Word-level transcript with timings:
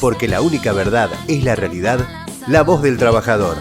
porque 0.00 0.28
la 0.28 0.40
única 0.40 0.72
verdad 0.72 1.10
es 1.26 1.44
la 1.44 1.56
realidad, 1.56 2.00
la 2.46 2.62
voz 2.62 2.82
del 2.82 2.98
trabajador. 2.98 3.56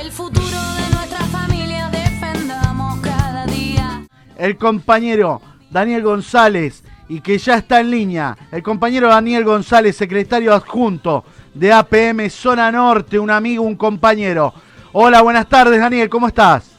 El 0.00 0.10
futuro 0.10 0.46
de 0.46 0.94
nuestra 0.94 1.24
familia 1.26 1.88
defendamos 1.90 3.00
cada 3.00 3.46
día. 3.46 4.06
el 4.36 4.56
compañero 4.56 5.40
Daniel 5.70 6.02
González 6.02 6.82
y 7.08 7.20
que 7.20 7.38
ya 7.38 7.56
está 7.56 7.80
en 7.80 7.90
línea. 7.90 8.36
El 8.50 8.62
compañero 8.62 9.08
Daniel 9.08 9.44
González, 9.44 9.96
secretario 9.96 10.54
adjunto 10.54 11.24
de 11.54 11.72
APM 11.72 12.28
Zona 12.30 12.70
Norte, 12.70 13.18
un 13.18 13.30
amigo, 13.30 13.62
un 13.64 13.76
compañero. 13.76 14.52
Hola, 14.92 15.22
buenas 15.22 15.48
tardes 15.48 15.80
Daniel, 15.80 16.08
¿cómo 16.08 16.28
estás? 16.28 16.74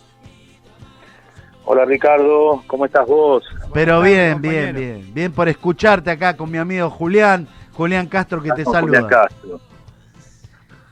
Hola 1.65 1.85
Ricardo, 1.85 2.63
¿cómo 2.65 2.85
estás 2.85 3.07
vos? 3.07 3.43
Pero 3.71 4.01
bien, 4.01 4.41
bien, 4.41 4.75
bien. 4.75 5.13
Bien 5.13 5.31
por 5.31 5.47
escucharte 5.47 6.09
acá 6.09 6.35
con 6.35 6.49
mi 6.49 6.57
amigo 6.57 6.89
Julián, 6.89 7.47
Julián 7.79 8.07
Castro 8.07 8.41
que 8.41 8.51
te 8.51 8.65
Con 8.65 8.73
Julián 8.81 9.03
saluda. 9.03 9.21
Castro. 9.23 9.61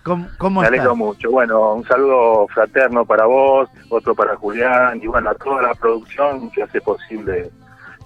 ¿Cómo, 0.04 0.28
cómo 0.38 0.62
Me 0.62 0.68
estás? 0.68 0.80
alegro 0.80 0.96
mucho. 0.96 1.30
Bueno, 1.30 1.74
un 1.74 1.86
saludo 1.86 2.48
fraterno 2.48 3.04
para 3.04 3.26
vos, 3.26 3.68
otro 3.90 4.16
para 4.16 4.38
Julián 4.38 4.98
y 5.04 5.08
bueno, 5.08 5.30
a 5.32 5.36
toda 5.36 5.64
la 5.64 5.74
producción 5.74 6.50
que 6.50 6.64
hace 6.64 6.80
posible 6.80 7.52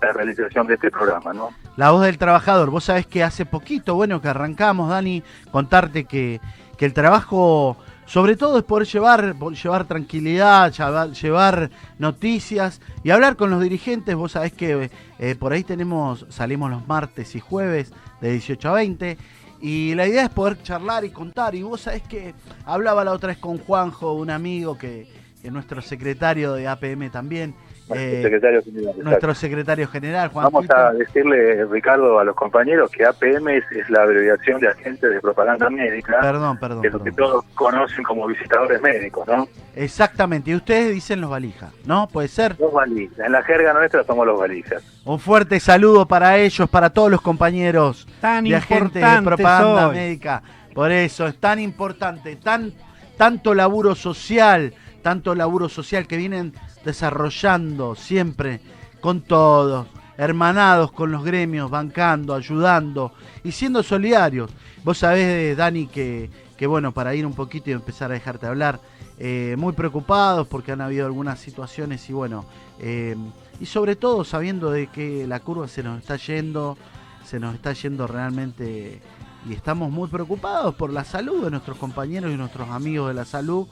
la 0.02 0.12
realización 0.14 0.66
de 0.66 0.74
este 0.74 0.90
programa, 0.90 1.32
¿no? 1.32 1.50
La 1.78 1.92
voz 1.92 2.02
del 2.02 2.18
trabajador. 2.18 2.72
Vos 2.72 2.86
sabés 2.86 3.06
que 3.06 3.24
hace 3.24 3.46
poquito, 3.46 3.94
bueno, 3.94 4.20
que 4.20 4.30
arrancamos, 4.30 4.90
Dani, 4.90 5.22
contarte 5.52 6.06
que, 6.06 6.42
que 6.76 6.86
el 6.86 6.94
trabajo, 6.96 7.78
sobre 8.08 8.36
todo, 8.36 8.58
es 8.58 8.64
poder 8.64 8.88
llevar, 8.88 9.36
llevar 9.36 9.86
tranquilidad, 9.86 10.72
llevar, 10.72 11.12
llevar 11.12 11.70
noticias 12.00 12.82
y 13.04 13.12
hablar 13.12 13.36
con 13.36 13.52
los 13.52 13.62
dirigentes. 13.62 14.16
Vos 14.16 14.32
sabés 14.32 14.54
que 14.54 14.90
eh, 15.20 15.36
por 15.36 15.54
ahí 15.54 15.64
tenemos, 15.64 16.26
salimos 16.30 16.72
los 16.72 16.88
martes 16.88 17.36
y 17.36 17.40
jueves 17.40 17.94
de 18.22 18.32
18 18.32 18.70
a 18.70 18.74
20. 18.74 19.18
Y 19.62 19.94
la 19.96 20.08
idea 20.08 20.24
es 20.24 20.30
poder 20.30 20.62
charlar 20.64 21.04
y 21.06 21.10
contar. 21.10 21.54
Y 21.56 21.64
vos 21.64 21.82
sabés 21.82 22.04
que 22.04 22.34
hablaba 22.66 23.04
la 23.04 23.12
otra 23.12 23.28
vez 23.30 23.38
con 23.38 23.58
Juanjo, 23.58 24.14
un 24.14 24.30
amigo 24.30 24.78
que 24.78 25.08
es 25.44 25.52
nuestro 25.52 25.82
secretario 25.82 26.54
de 26.54 26.68
APM 26.68 27.10
también. 27.12 27.54
Eh, 27.96 28.22
Secretario 28.24 28.62
General, 28.64 28.94
nuestro 29.04 29.34
secretario 29.36 29.88
general, 29.88 30.30
Juan 30.30 30.44
Vamos 30.46 30.70
a 30.70 30.92
decirle, 30.94 31.66
Ricardo, 31.66 32.20
a 32.20 32.24
los 32.24 32.36
compañeros 32.36 32.90
que 32.92 33.06
APM 33.06 33.50
es, 33.50 33.64
es 33.72 33.90
la 33.90 34.04
abreviación 34.04 34.60
de 34.60 34.68
agente 34.70 35.08
de 35.10 35.20
propaganda 35.20 35.70
médica, 35.70 36.20
Perdón, 36.22 36.58
perdón. 36.60 36.82
que 36.82 36.88
es 36.88 36.94
lo 36.94 37.04
que 37.04 37.12
todos 37.12 37.46
conocen 37.54 38.04
como 38.04 38.28
visitadores 38.28 38.82
médicos, 38.82 39.28
¿no? 39.28 39.48
Exactamente, 39.76 40.52
y 40.52 40.56
ustedes 40.56 40.94
dicen 40.94 41.22
los 41.22 41.30
valijas, 41.30 41.72
¿no? 41.86 42.08
Puede 42.08 42.28
ser. 42.28 42.56
Los 42.60 42.74
valijas. 42.74 43.20
En 43.20 43.32
la 43.32 43.44
jerga 43.44 43.74
nuestra 43.74 44.04
somos 44.04 44.26
los 44.26 44.40
valijas. 44.40 44.84
Un 45.06 45.20
fuerte 45.20 45.60
saludo 45.60 46.08
para 46.08 46.38
ellos, 46.38 46.70
para 46.70 46.90
todos 46.90 47.10
los 47.10 47.22
compañeros 47.22 48.08
Tan 48.20 48.44
de 48.44 48.56
agentes 48.56 49.02
de 49.02 49.22
propaganda 49.22 49.88
soy. 49.88 49.96
médica. 49.96 50.44
Por 50.74 50.92
eso 50.92 51.28
es 51.28 51.38
tan 51.38 51.60
importante, 51.60 52.36
tan 52.38 52.74
tanto 53.18 53.54
laburo 53.54 53.94
social, 53.94 54.74
tanto 55.02 55.36
laburo 55.36 55.70
social 55.70 56.08
que 56.08 56.18
vienen 56.18 56.54
desarrollando 56.86 57.96
siempre 57.96 58.62
con 59.00 59.22
todos, 59.22 59.88
hermanados 60.18 60.92
con 60.92 61.12
los 61.12 61.24
gremios, 61.24 61.70
bancando, 61.70 62.34
ayudando 62.34 63.14
y 63.44 63.52
siendo 63.52 63.84
solidarios. 63.84 64.52
Vos 64.84 65.00
sabés, 65.00 65.58
Dani, 65.58 65.88
que, 65.88 66.30
que 66.58 66.68
bueno, 66.68 66.92
para 66.92 67.16
ir 67.16 67.26
un 67.26 67.34
poquito 67.34 67.70
y 67.70 67.74
empezar 67.74 68.12
a 68.12 68.16
dejarte 68.16 68.48
hablar, 68.48 68.80
eh, 69.24 69.56
muy 69.58 69.74
preocupados 69.74 70.48
porque 70.48 70.72
han 70.72 70.82
habido 70.82 71.06
algunas 71.06 71.40
situaciones 71.40 72.10
y 72.10 72.14
bueno, 72.14 72.46
eh, 72.80 73.16
y 73.60 73.68
sobre 73.68 73.96
todo 73.96 74.24
sabiendo 74.24 74.72
de 74.72 74.88
que 74.88 75.28
la 75.28 75.40
curva 75.40 75.68
se 75.68 75.84
nos 75.84 76.00
está 76.00 76.16
yendo, 76.16 76.76
se 77.24 77.40
nos 77.40 77.54
está 77.54 77.74
yendo 77.74 78.08
realmente 78.08 79.00
y 79.48 79.54
estamos 79.54 79.92
muy 79.92 80.08
preocupados 80.08 80.76
por 80.76 80.92
la 80.92 81.04
salud 81.04 81.44
de 81.44 81.52
nuestros 81.52 81.78
compañeros 81.78 82.32
y 82.32 82.36
nuestros 82.36 82.70
amigos 82.70 83.10
de 83.10 83.14
la 83.14 83.26
salud 83.26 83.68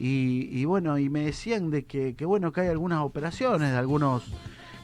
y, 0.00 0.48
y 0.50 0.64
bueno 0.64 0.98
y 0.98 1.08
me 1.08 1.20
decían 1.20 1.70
de 1.70 1.84
que, 1.84 2.16
que 2.16 2.24
bueno 2.24 2.52
que 2.52 2.62
hay 2.62 2.68
algunas 2.68 3.00
operaciones 3.02 3.70
de 3.70 3.78
algunos 3.78 4.24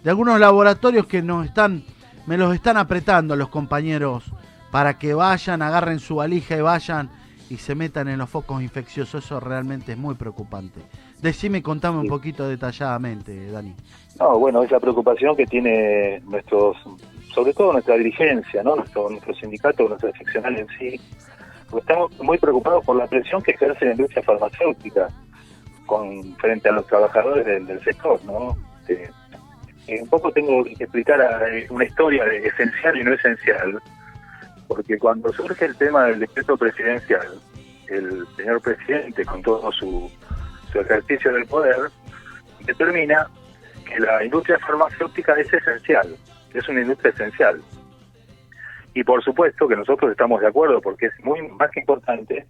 de 0.05 0.11
algunos 0.11 0.39
laboratorios 0.39 1.07
que 1.07 1.23
nos 1.23 1.47
están 1.47 1.83
me 2.27 2.37
los 2.37 2.55
están 2.55 2.77
apretando 2.77 3.35
los 3.35 3.49
compañeros 3.49 4.25
para 4.71 4.99
que 4.99 5.15
vayan 5.15 5.63
agarren 5.63 5.99
su 5.99 6.17
valija 6.17 6.57
y 6.57 6.61
vayan 6.61 7.11
y 7.49 7.57
se 7.57 7.75
metan 7.75 8.09
en 8.09 8.19
los 8.19 8.29
focos 8.29 8.63
infecciosos. 8.63 9.25
Eso 9.25 9.41
realmente 9.41 9.93
es 9.93 9.99
muy 9.99 10.15
preocupante. 10.15 10.81
Decime 11.21 11.63
contame 11.63 11.99
un 11.99 12.09
poquito 12.09 12.49
detalladamente 12.49 13.51
Dani. 13.51 13.75
No, 14.19 14.39
bueno, 14.39 14.63
es 14.63 14.71
la 14.71 14.81
preocupación 14.81 15.37
que 15.37 15.47
tiene 15.47 16.21
nuestros, 16.27 16.77
sobre 17.35 17.53
todo 17.53 17.73
nuestra 17.73 17.97
dirigencia, 17.97 18.63
¿no? 18.63 18.77
Nuestro, 18.77 19.09
nuestro 19.11 19.35
sindicato, 19.35 19.89
nuestra 19.89 20.11
seccional 20.13 20.59
en 20.59 20.67
sí, 20.79 21.01
porque 21.71 21.81
estamos 21.81 22.19
muy 22.21 22.39
preocupados 22.39 22.85
por 22.85 22.97
la 22.97 23.07
presión 23.07 23.43
que 23.43 23.53
ejerce 23.53 23.87
la 23.87 23.93
industria 23.93 24.23
farmacéutica 24.23 25.09
con 25.87 26.35
frente 26.37 26.69
a 26.69 26.73
los 26.73 26.87
trabajadores 26.87 27.45
del, 27.45 27.83
sector, 27.83 28.23
¿no? 28.25 28.57
Eh, 28.89 29.11
un 30.01 30.09
poco 30.09 30.33
tengo 30.33 30.65
que 30.65 30.73
explicar 30.85 31.21
eh, 31.53 31.67
una 31.71 31.85
historia 31.85 32.25
de 32.25 32.47
esencial 32.47 32.97
y 32.97 33.05
no 33.05 33.13
esencial, 33.15 33.81
porque 34.67 34.99
cuando 34.99 35.33
surge 35.33 35.65
el 35.65 35.77
tema 35.77 36.07
del 36.07 36.21
decreto 36.21 36.57
presidencial, 36.57 37.41
el 37.89 38.27
señor 38.37 38.61
presidente, 38.61 39.25
con 39.25 39.43
todo 39.43 39.71
su, 39.73 40.11
su 40.73 40.81
ejercicio 40.81 41.33
del 41.33 41.47
poder, 41.47 41.77
determina 42.65 43.29
que 43.85 44.01
la 44.01 44.25
industria 44.25 44.59
farmacéutica 44.59 45.35
es 45.35 45.53
esencial, 45.53 46.17
es 46.53 46.69
una 46.69 46.81
industria 46.81 47.13
esencial. 47.13 47.63
Y 48.97 49.05
por 49.05 49.23
supuesto 49.23 49.69
que 49.69 49.77
nosotros 49.77 50.11
estamos 50.11 50.41
de 50.41 50.47
acuerdo 50.47 50.81
porque 50.81 51.07
es 51.07 51.13
muy 51.23 51.47
más 51.49 51.71
que 51.71 51.81
importante 51.81 52.47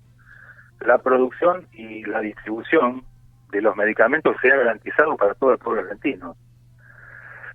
la 0.80 0.96
producción 0.98 1.66
y 1.72 2.04
la 2.04 2.20
distribución 2.20 3.02
de 3.50 3.60
los 3.60 3.74
medicamentos 3.74 4.36
sea 4.40 4.54
garantizado 4.54 5.16
para 5.16 5.34
todo 5.34 5.50
el 5.50 5.58
pueblo 5.58 5.82
argentino. 5.82 6.36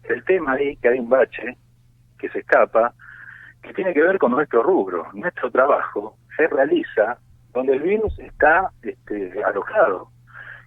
El 0.03 0.21
tema 0.25 0.53
ahí 0.55 0.75
que 0.75 0.89
hay 0.89 0.99
un 0.99 1.07
bache 1.07 1.55
que 2.19 2.27
se 2.31 2.39
escapa, 2.39 2.93
que 3.63 3.73
tiene 3.73 3.93
que 3.93 4.01
ver 4.01 4.17
con 4.17 4.31
nuestro 4.31 4.61
rubro. 4.61 5.07
Nuestro 5.13 5.49
trabajo 5.49 6.17
se 6.35 6.47
realiza 6.47 7.17
donde 7.53 7.75
el 7.75 7.83
virus 7.83 8.19
está 8.19 8.71
este, 8.81 9.41
alojado 9.45 10.09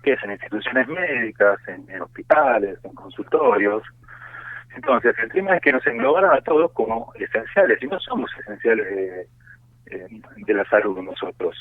que 0.02 0.14
es 0.14 0.22
en 0.24 0.30
instituciones 0.30 0.88
médicas, 0.88 1.58
en, 1.68 1.84
en 1.90 2.00
hospitales, 2.00 2.78
en 2.84 2.94
consultorios. 2.94 3.82
Entonces, 4.74 5.14
el 5.22 5.30
tema 5.30 5.56
es 5.56 5.62
que 5.62 5.72
nos 5.72 5.86
englobaron 5.86 6.32
a 6.36 6.40
todos 6.40 6.72
como 6.72 7.12
esenciales, 7.14 7.82
y 7.82 7.86
no 7.86 7.98
somos 8.00 8.30
esenciales 8.40 8.86
de, 8.86 9.26
eh, 9.86 10.08
de 10.36 10.54
la 10.54 10.64
salud 10.66 10.98
nosotros. 11.02 11.56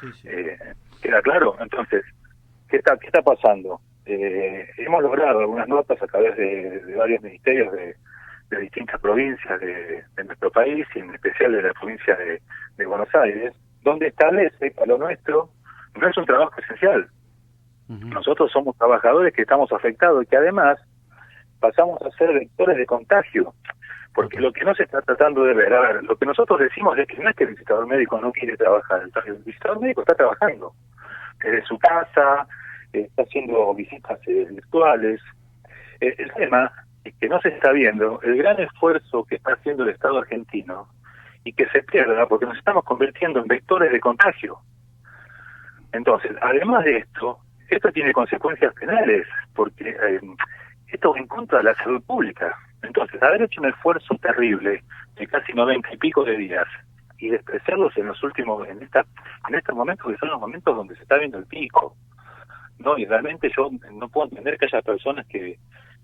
sí, 0.00 0.06
sí. 0.20 0.28
Eh, 0.28 0.58
¿Queda 1.02 1.20
claro? 1.22 1.56
Entonces, 1.60 2.04
¿qué 2.68 2.78
está, 2.78 2.96
qué 2.98 3.06
está 3.06 3.22
pasando? 3.22 3.80
Eh, 4.06 4.68
hemos 4.78 5.02
logrado 5.02 5.40
algunas 5.40 5.68
notas 5.68 6.00
a 6.02 6.06
través 6.06 6.36
de, 6.36 6.80
de 6.80 6.94
varios 6.94 7.22
ministerios 7.22 7.72
de, 7.72 7.96
de 8.50 8.58
distintas 8.60 9.00
provincias 9.00 9.60
de, 9.60 10.04
de 10.16 10.24
nuestro 10.24 10.50
país, 10.50 10.86
y 10.94 11.00
en 11.00 11.14
especial 11.14 11.52
de 11.52 11.62
la 11.62 11.72
provincia 11.74 12.16
de, 12.16 12.40
de 12.76 12.86
Buenos 12.86 13.14
Aires, 13.14 13.54
donde 13.82 14.08
establece 14.08 14.72
que 14.72 14.86
lo 14.86 14.98
nuestro 14.98 15.50
no 15.94 16.08
es 16.08 16.16
un 16.16 16.26
trabajo 16.26 16.60
esencial, 16.60 17.08
nosotros 17.88 18.50
somos 18.50 18.76
trabajadores 18.76 19.32
que 19.32 19.42
estamos 19.42 19.70
afectados 19.72 20.24
y 20.24 20.26
que 20.26 20.36
además 20.36 20.76
pasamos 21.60 22.00
a 22.02 22.10
ser 22.12 22.32
vectores 22.32 22.76
de 22.76 22.86
contagio. 22.86 23.54
Porque 24.14 24.40
lo 24.40 24.50
que 24.52 24.64
no 24.64 24.74
se 24.74 24.84
está 24.84 25.02
tratando 25.02 25.44
de 25.44 25.52
ver, 25.52 25.74
a 25.74 25.80
ver, 25.80 26.04
lo 26.04 26.16
que 26.16 26.24
nosotros 26.24 26.58
decimos 26.58 26.96
es 26.98 27.06
que 27.06 27.18
no 27.18 27.28
es 27.28 27.36
que 27.36 27.44
el 27.44 27.50
visitador 27.50 27.86
médico 27.86 28.18
no 28.18 28.32
quiere 28.32 28.56
trabajar, 28.56 29.02
el 29.26 29.34
visitador 29.44 29.80
médico 29.80 30.00
está 30.00 30.14
trabajando 30.14 30.72
desde 31.42 31.62
su 31.66 31.78
casa, 31.78 32.46
eh, 32.94 33.00
está 33.00 33.22
haciendo 33.22 33.74
visitas 33.74 34.18
eh, 34.26 34.46
virtuales. 34.50 35.20
Eh, 36.00 36.14
el 36.16 36.32
tema 36.32 36.72
es 37.04 37.14
que 37.16 37.28
no 37.28 37.40
se 37.40 37.48
está 37.50 37.72
viendo 37.72 38.18
el 38.22 38.38
gran 38.38 38.58
esfuerzo 38.58 39.24
que 39.24 39.36
está 39.36 39.52
haciendo 39.52 39.84
el 39.84 39.90
Estado 39.90 40.18
argentino 40.18 40.88
y 41.44 41.52
que 41.52 41.68
se 41.68 41.82
pierda 41.82 42.26
porque 42.26 42.46
nos 42.46 42.56
estamos 42.56 42.84
convirtiendo 42.84 43.40
en 43.40 43.46
vectores 43.46 43.92
de 43.92 44.00
contagio. 44.00 44.58
Entonces, 45.92 46.32
además 46.40 46.84
de 46.84 46.98
esto, 46.98 47.38
esto 47.68 47.92
tiene 47.92 48.12
consecuencias 48.12 48.74
penales, 48.74 49.26
porque 49.54 49.90
eh, 49.90 50.20
esto 50.96 51.12
va 51.12 51.18
en 51.18 51.26
contra 51.26 51.58
de 51.58 51.64
la 51.64 51.74
salud 51.76 52.02
pública. 52.02 52.56
Entonces, 52.82 53.22
haber 53.22 53.42
hecho 53.42 53.60
un 53.60 53.68
esfuerzo 53.68 54.14
terrible 54.20 54.82
de 55.14 55.26
casi 55.26 55.52
noventa 55.52 55.88
y 55.92 55.96
pico 55.96 56.24
de 56.24 56.36
días 56.36 56.66
y 57.18 57.28
despreciarlos 57.28 57.96
en 57.96 58.06
los 58.06 58.22
últimos, 58.22 58.66
en 58.68 58.82
esta, 58.82 59.04
en 59.48 59.54
estos 59.54 59.74
momentos 59.74 60.06
que 60.10 60.18
son 60.18 60.30
los 60.30 60.40
momentos 60.40 60.76
donde 60.76 60.96
se 60.96 61.02
está 61.02 61.16
viendo 61.18 61.38
el 61.38 61.46
pico. 61.46 61.96
No, 62.78 62.98
y 62.98 63.06
realmente 63.06 63.50
yo 63.56 63.70
no 63.92 64.08
puedo 64.08 64.28
entender 64.28 64.58
que 64.58 64.66
haya 64.66 64.82
personas 64.82 65.26
que, 65.26 65.58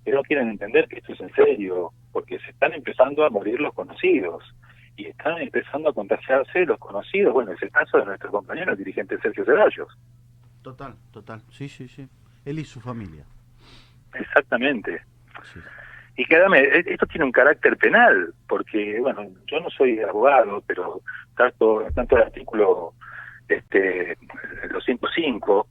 que 0.05 0.11
no 0.11 0.23
quieren 0.23 0.49
entender 0.49 0.89
que 0.89 0.99
esto 0.99 1.13
es 1.13 1.21
en 1.21 1.33
serio, 1.35 1.91
porque 2.13 2.39
se 2.41 2.51
están 2.51 2.73
empezando 2.73 3.25
a 3.25 3.31
morir 3.31 3.61
los 3.61 3.75
conocidos 3.75 4.43
y 4.97 5.07
están 5.07 5.39
empezando 5.39 5.91
a 5.91 5.93
contagiarse 5.93 6.65
los 6.65 6.79
conocidos. 6.79 7.33
Bueno, 7.33 7.53
es 7.53 7.63
el 7.63 7.71
caso 7.71 7.99
de 7.99 8.07
nuestro 8.07 8.31
compañero 8.31 8.73
el 8.73 8.79
dirigente 8.79 9.19
Sergio 9.21 9.45
Ceballos. 9.45 9.89
Total, 10.63 10.95
total. 11.13 11.43
Sí, 11.51 11.69
sí, 11.69 11.89
sí. 11.89 12.09
Él 12.45 12.59
y 12.59 12.65
su 12.65 12.81
familia. 12.81 13.25
Exactamente. 14.15 15.03
Sí. 15.53 15.61
y 16.17 16.35
además 16.35 16.61
e- 16.61 16.85
esto 16.87 17.07
tiene 17.07 17.25
un 17.25 17.33
carácter 17.33 17.77
penal, 17.77 18.33
porque, 18.49 19.01
bueno, 19.01 19.27
yo 19.47 19.61
no 19.61 19.71
soy 19.71 19.99
abogado, 20.01 20.63
pero 20.67 21.01
tanto, 21.37 21.87
tanto 21.95 22.17
el 22.17 22.23
artículo 22.23 22.95
este 23.49 24.17
205, 24.73 25.67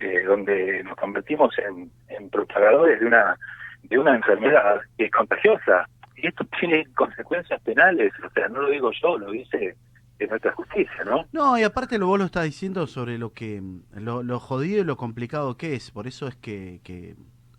eh, 0.00 0.22
donde 0.24 0.84
nos 0.84 0.96
convertimos 0.96 1.56
en, 1.58 1.90
en 2.08 2.30
propagadores 2.30 3.00
de 3.00 3.06
una 3.06 3.36
de 3.82 3.98
una 3.98 4.16
enfermedad 4.16 4.80
que 4.98 5.04
es 5.06 5.10
contagiosa. 5.12 5.88
Y 6.16 6.26
esto 6.26 6.44
tiene 6.58 6.86
consecuencias 6.94 7.60
penales, 7.62 8.12
o 8.24 8.30
sea, 8.30 8.48
no 8.48 8.62
lo 8.62 8.70
digo 8.70 8.90
yo, 9.00 9.18
lo 9.18 9.30
dice 9.30 9.76
eh, 10.18 10.26
nuestra 10.26 10.52
justicia, 10.52 11.04
¿no? 11.04 11.26
No, 11.32 11.58
y 11.58 11.62
aparte 11.62 11.98
lo 11.98 12.06
vos 12.06 12.18
lo 12.18 12.24
estás 12.24 12.44
diciendo 12.44 12.86
sobre 12.86 13.18
lo 13.18 13.32
que 13.32 13.62
lo, 13.94 14.22
lo 14.22 14.40
jodido 14.40 14.80
y 14.80 14.84
lo 14.84 14.96
complicado 14.96 15.56
que 15.56 15.74
es. 15.74 15.90
Por 15.90 16.06
eso 16.06 16.26
es 16.26 16.34
que, 16.36 16.80
que, 16.82 17.16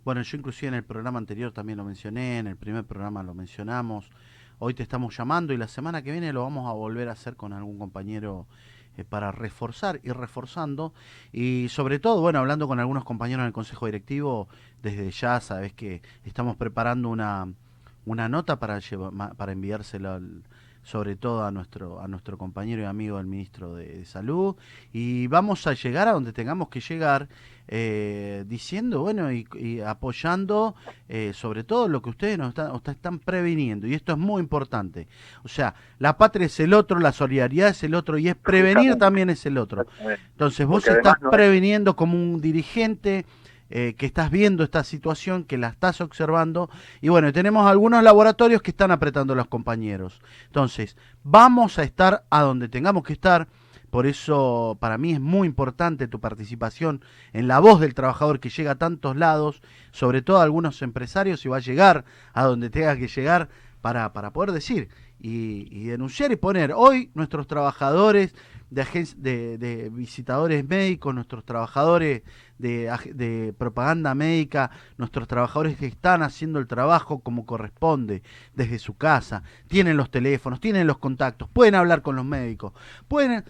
bueno, 0.08 0.22
yo 0.22 0.38
inclusive 0.38 0.70
en 0.70 0.74
el 0.76 0.86
programa 0.86 1.20
anterior 1.20 1.52
también 1.52 1.76
lo 1.76 1.84
mencioné, 1.84 2.40
en 2.40 2.48
el 2.48 2.56
primer 2.56 2.86
programa 2.86 3.24
lo 3.24 3.34
mencionamos. 3.34 4.10
Hoy 4.58 4.74
te 4.74 4.82
estamos 4.82 5.18
llamando 5.18 5.52
y 5.52 5.58
la 5.58 5.68
semana 5.68 6.02
que 6.02 6.14
viene 6.14 6.32
lo 6.32 6.44
vamos 6.44 6.66
a 6.70 6.72
volver 6.72 7.10
a 7.10 7.12
hacer 7.12 7.36
con 7.36 7.52
algún 7.52 7.78
compañero 7.78 8.48
eh, 8.96 9.04
para 9.04 9.34
reforzar, 9.34 10.00
ir 10.06 10.16
reforzando 10.16 10.94
y 11.34 11.68
sobre 11.68 12.00
todo, 12.00 12.22
bueno, 12.22 12.40
hablando 12.40 12.70
con 12.70 12.80
algunos 12.80 13.04
compañeros 13.04 13.42
en 13.42 13.48
el 13.48 13.52
Consejo 13.52 13.86
Directivo, 13.86 14.48
desde 14.82 15.12
ya 15.12 15.42
sabes 15.42 15.74
que 15.74 16.02
estamos 16.24 16.56
preparando 16.56 17.10
una, 17.10 17.50
una 18.06 18.30
nota 18.30 18.60
para, 18.60 18.80
lleva- 18.80 19.12
ma- 19.12 19.34
para 19.34 19.52
enviársela 19.52 20.16
al- 20.16 20.44
sobre 20.88 21.18
todo 21.18 21.44
a 21.44 21.52
nuestro, 21.52 22.00
a 22.00 22.08
nuestro 22.08 22.38
compañero 22.38 22.82
y 22.82 22.86
amigo 22.86 23.20
el 23.20 23.28
ministro 23.28 23.76
de, 23.76 23.88
de 23.98 24.06
Salud 24.06 24.56
y 24.94 25.28
vamos 25.28 25.68
a 25.68 25.74
llegar 25.74 26.08
a 26.08 26.14
donde 26.14 26.32
tengamos 26.32 26.70
que 26.70 26.80
llegar 26.80 27.28
eh, 27.68 28.46
diciendo, 28.48 29.02
bueno, 29.02 29.30
y, 29.34 29.46
y 29.60 29.82
apoyando 29.82 30.76
eh, 31.10 31.34
sobre 31.34 31.66
todo 31.66 31.90
lo 31.90 32.02
que 32.02 32.10
ustedes 32.12 32.38
nos 32.38 32.50
están, 32.50 32.72
están 32.86 33.20
previniendo 33.20 33.86
y 33.86 33.96
esto 33.96 34.14
es 34.14 34.18
muy 34.18 34.40
importante. 34.42 35.10
O 35.44 35.50
sea, 35.50 35.76
la 36.00 36.18
patria 36.18 36.46
es 36.46 36.58
el 36.62 36.74
otro, 36.74 37.00
la 37.00 37.12
solidaridad 37.12 37.68
es 37.68 37.84
el 37.84 37.94
otro 37.94 38.18
y 38.18 38.30
es 38.30 38.36
prevenir 38.36 38.96
también 38.96 39.30
es 39.30 39.46
el 39.46 39.58
otro. 39.58 39.86
Entonces 40.32 40.66
vos 40.66 40.86
Porque 40.86 41.00
estás 41.00 41.22
no 41.22 41.28
es- 41.28 41.36
previniendo 41.36 41.98
como 41.98 42.14
un 42.16 42.40
dirigente 42.40 43.26
eh, 43.70 43.96
que 43.98 44.06
estás 44.06 44.32
viendo 44.32 44.64
esta 44.64 44.84
situación, 44.84 45.44
que 45.44 45.58
la 45.58 45.68
estás 45.68 46.00
observando. 46.02 46.70
Y 47.02 47.10
bueno, 47.10 47.34
tenemos 47.34 47.68
algunos 47.68 48.02
laboratorios 48.02 48.62
que 48.62 48.72
están 48.72 48.92
apretando 48.92 49.34
a 49.34 49.36
los 49.36 49.48
compañeros. 49.48 50.22
Entonces, 50.46 50.96
vamos 51.24 51.78
a 51.78 51.84
estar 51.84 52.24
a 52.30 52.42
donde 52.42 52.70
tengamos 52.70 53.04
que 53.04 53.14
estar. 53.14 53.48
Por 53.90 54.06
eso 54.06 54.78
para 54.80 54.98
mí 54.98 55.14
es 55.14 55.20
muy 55.20 55.48
importante 55.48 56.08
tu 56.08 56.20
participación 56.20 57.02
en 57.34 57.48
la 57.48 57.60
voz 57.60 57.80
del 57.80 57.94
trabajador 57.94 58.40
que 58.40 58.50
llega 58.50 58.72
a 58.72 58.76
tantos 58.76 59.16
lados, 59.16 59.62
sobre 59.92 60.22
todo 60.22 60.38
a 60.38 60.44
algunos 60.44 60.82
empresarios 60.82 61.46
y 61.46 61.50
va 61.50 61.58
a 61.58 61.62
llegar 61.62 62.04
a 62.34 62.44
donde 62.44 62.70
tenga 62.70 62.98
que 62.98 63.08
llegar 63.08 63.50
para, 63.82 64.12
para 64.12 64.32
poder 64.32 64.52
decir 64.52 64.90
y, 65.20 65.68
y 65.72 65.86
denunciar 65.86 66.32
y 66.32 66.36
poner 66.36 66.74
hoy 66.76 67.12
nuestros 67.14 67.48
trabajadores 67.48 68.36
de, 68.70 68.86
de, 69.18 69.58
de 69.58 69.90
visitadores 69.90 70.68
médicos, 70.68 71.14
nuestros 71.16 71.46
trabajadores 71.46 72.24
de, 72.58 72.92
de 73.14 73.54
propaganda 73.58 74.14
médica, 74.16 74.72
nuestros 74.98 75.28
trabajadores 75.28 75.78
que 75.78 75.86
están 75.86 76.24
haciendo 76.24 76.60
el 76.60 76.68
trabajo 76.68 77.20
como 77.20 77.46
corresponde 77.46 78.24
desde 78.54 78.80
su 78.80 78.96
casa, 78.98 79.44
tienen 79.68 79.98
los 79.98 80.12
teléfonos, 80.12 80.60
tienen 80.60 80.88
los 80.88 80.98
contactos, 80.98 81.50
pueden 81.50 81.76
hablar 81.76 82.02
con 82.02 82.16
los 82.16 82.26
médicos, 82.26 82.74
pueden 83.08 83.44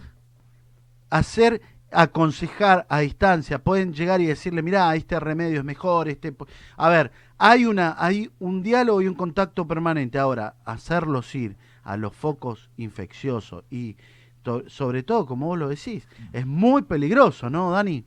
hacer 1.10 1.60
aconsejar 1.90 2.86
a 2.88 3.00
distancia, 3.00 3.58
pueden 3.58 3.94
llegar 3.94 4.20
y 4.20 4.26
decirle, 4.26 4.62
mirá, 4.62 4.94
este 4.94 5.18
remedio 5.18 5.58
es 5.58 5.64
mejor, 5.64 6.08
este 6.08 6.32
po-". 6.32 6.46
a 6.76 6.88
ver, 6.88 7.10
hay 7.38 7.64
una 7.64 7.94
hay 7.98 8.30
un 8.38 8.62
diálogo 8.62 9.00
y 9.00 9.08
un 9.08 9.14
contacto 9.14 9.66
permanente. 9.66 10.18
Ahora, 10.18 10.56
hacerlos 10.64 11.34
ir 11.34 11.56
a 11.84 11.96
los 11.96 12.14
focos 12.14 12.68
infecciosos 12.76 13.64
y 13.70 13.96
sobre 14.66 15.02
todo, 15.02 15.26
como 15.26 15.46
vos 15.46 15.58
lo 15.58 15.68
decís, 15.68 16.08
es 16.32 16.46
muy 16.46 16.82
peligroso, 16.82 17.48
¿no, 17.50 17.70
Dani? 17.72 18.04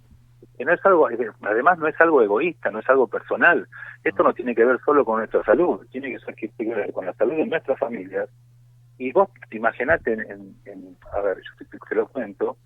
que 0.57 0.65
no 0.65 0.73
es 0.73 0.85
algo, 0.85 1.07
además 1.41 1.79
no 1.79 1.88
es 1.88 1.99
algo 1.99 2.21
egoísta, 2.21 2.69
no 2.69 2.79
es 2.79 2.89
algo 2.89 3.07
personal. 3.07 3.67
Esto 4.03 4.21
no 4.21 4.31
tiene 4.33 4.53
que 4.53 4.63
ver 4.63 4.79
solo 4.85 5.03
con 5.03 5.17
nuestra 5.17 5.43
salud, 5.43 5.79
tiene 5.91 6.15
que 6.15 6.65
ver 6.65 6.93
con 6.93 7.05
la 7.07 7.13
salud 7.13 7.33
de 7.33 7.45
nuestras 7.47 7.79
familias. 7.79 8.29
Y 8.99 9.11
vos 9.11 9.29
imaginate, 9.51 10.13
en, 10.13 10.19
en- 10.21 10.55
en- 10.65 10.97
a 11.17 11.21
ver, 11.21 11.38
yo 11.38 11.65
te, 11.65 11.77
te 11.79 11.95
lo 11.95 12.07
cuento, 12.09 12.57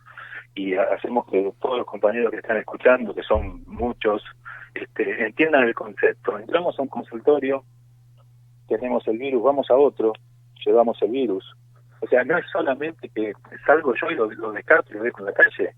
y 0.55 0.73
ha- 0.73 0.87
hacemos 0.93 1.25
que 1.27 1.53
todos 1.61 1.77
los 1.77 1.87
compañeros 1.87 2.31
que 2.31 2.37
están 2.37 2.57
escuchando, 2.57 3.15
que 3.15 3.23
son 3.23 3.63
muchos, 3.65 4.21
este, 4.73 5.27
entiendan 5.27 5.63
el 5.63 5.73
concepto. 5.73 6.37
Entramos 6.37 6.77
a 6.77 6.81
un 6.81 6.89
consultorio, 6.89 7.63
tenemos 8.67 9.07
el 9.07 9.17
virus, 9.17 9.41
vamos 9.43 9.69
a 9.69 9.75
otro, 9.75 10.11
llevamos 10.65 11.01
el 11.01 11.11
virus. 11.11 11.45
O 12.01 12.07
sea, 12.07 12.23
no 12.23 12.37
es 12.37 12.45
solamente 12.51 13.09
que 13.09 13.33
salgo 13.65 13.93
yo 13.99 14.11
y 14.11 14.15
lo, 14.15 14.29
lo 14.31 14.51
descarto 14.51 14.91
y 14.91 14.97
lo 14.97 15.03
dejo 15.03 15.19
en 15.19 15.25
la 15.25 15.33
calle. 15.33 15.73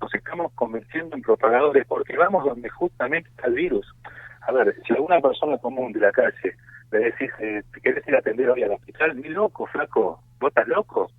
Nos 0.00 0.14
estamos 0.14 0.52
convirtiendo 0.54 1.16
en 1.16 1.22
propagadores 1.22 1.84
porque 1.86 2.16
vamos 2.16 2.44
donde 2.44 2.68
justamente 2.68 3.28
está 3.30 3.46
el 3.48 3.54
virus. 3.54 3.86
A 4.42 4.52
ver, 4.52 4.74
si 4.86 4.92
alguna 4.92 5.20
persona 5.20 5.56
común 5.58 5.92
de 5.92 6.00
la 6.00 6.12
calle 6.12 6.56
le 6.92 6.98
decís, 6.98 7.30
eh, 7.40 7.62
¿te 7.72 7.80
querés 7.80 8.06
ir 8.06 8.14
a 8.14 8.18
atender 8.18 8.50
hoy 8.50 8.62
al 8.62 8.72
hospital? 8.72 9.16
Ni 9.20 9.28
loco, 9.30 9.66
flaco, 9.66 10.20
¿vos 10.38 10.48
estás 10.50 10.68
loco? 10.68 11.10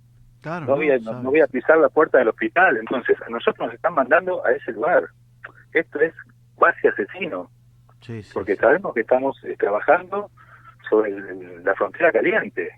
Claro, 0.42 0.66
no 0.66 0.76
voy, 0.76 0.90
a, 0.90 0.98
no, 0.98 1.02
¿sabes? 1.04 1.22
no 1.24 1.30
voy 1.30 1.40
a 1.40 1.46
pisar 1.48 1.76
la 1.78 1.88
puerta 1.88 2.18
del 2.18 2.28
hospital. 2.28 2.76
Entonces, 2.76 3.16
a 3.20 3.28
nosotros 3.28 3.66
nos 3.66 3.74
están 3.74 3.94
mandando 3.94 4.46
a 4.46 4.52
ese 4.52 4.70
lugar. 4.72 5.04
Esto 5.72 6.00
es 6.00 6.14
cuasi 6.54 6.86
asesino, 6.86 7.50
Sí, 8.00 8.22
sí, 8.22 8.30
porque 8.32 8.54
sí. 8.54 8.60
sabemos 8.60 8.94
que 8.94 9.00
estamos 9.00 9.42
eh, 9.44 9.56
trabajando 9.58 10.30
sobre 10.88 11.10
el- 11.10 11.64
la 11.64 11.74
frontera 11.74 12.12
caliente. 12.12 12.70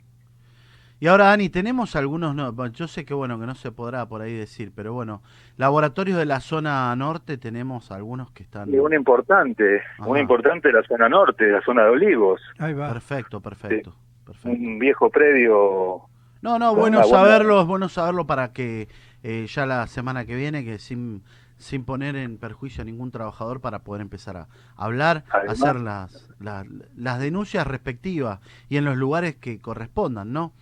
Y 1.01 1.07
ahora, 1.07 1.27
Dani, 1.27 1.49
tenemos 1.49 1.95
algunos, 1.95 2.35
no, 2.35 2.67
yo 2.69 2.89
sé 2.89 3.05
que 3.05 3.15
bueno, 3.15 3.39
que 3.39 3.47
no 3.47 3.55
se 3.55 3.71
podrá 3.71 4.07
por 4.07 4.21
ahí 4.21 4.35
decir, 4.35 4.73
pero 4.75 4.93
bueno, 4.93 5.23
laboratorios 5.57 6.19
de 6.19 6.25
la 6.27 6.41
zona 6.41 6.95
norte 6.97 7.39
tenemos 7.39 7.93
algunos 7.93 8.33
que 8.33 8.43
están... 8.43 8.69
Y 8.73 8.79
una 8.79 8.97
importante, 8.97 9.81
Ajá. 9.99 10.19
importante 10.19 10.69
de 10.69 10.75
la 10.75 10.83
zona 10.83 11.09
norte, 11.09 11.45
de 11.45 11.53
la 11.53 11.63
zona 11.63 11.85
de 11.85 11.91
Olivos, 11.91 12.41
Ahí 12.59 12.75
va. 12.75 12.89
Perfecto, 12.89 13.41
perfecto, 13.41 13.95
perfecto. 14.27 14.49
un 14.51 14.79
viejo 14.81 15.09
predio. 15.09 16.01
No, 16.43 16.59
no, 16.59 16.75
bueno 16.75 16.99
buena- 17.01 17.05
saberlo, 17.17 17.61
es 17.61 17.67
bueno 17.69 17.89
saberlo 17.89 18.27
para 18.27 18.53
que 18.53 18.89
eh, 19.23 19.47
ya 19.49 19.67
la 19.67 19.87
semana 19.87 20.25
que 20.25 20.35
viene, 20.35 20.65
que 20.65 20.81
sin, 20.81 21.23
sin 21.59 21.85
poner 21.85 22.17
en 22.17 22.39
perjuicio 22.39 22.83
a 22.83 22.85
ningún 22.85 23.13
trabajador, 23.13 23.61
para 23.61 23.81
poder 23.85 24.03
empezar 24.03 24.37
a 24.37 24.49
hablar, 24.77 25.23
Además- 25.31 25.63
hacer 25.63 25.77
las, 25.81 26.29
las, 26.41 26.67
las 26.97 27.21
denuncias 27.21 27.69
respectivas 27.69 28.41
y 28.69 28.79
en 28.79 28.85
los 28.85 28.97
lugares 28.97 29.37
que 29.37 29.61
correspondan, 29.61 30.33
¿no? 30.33 30.53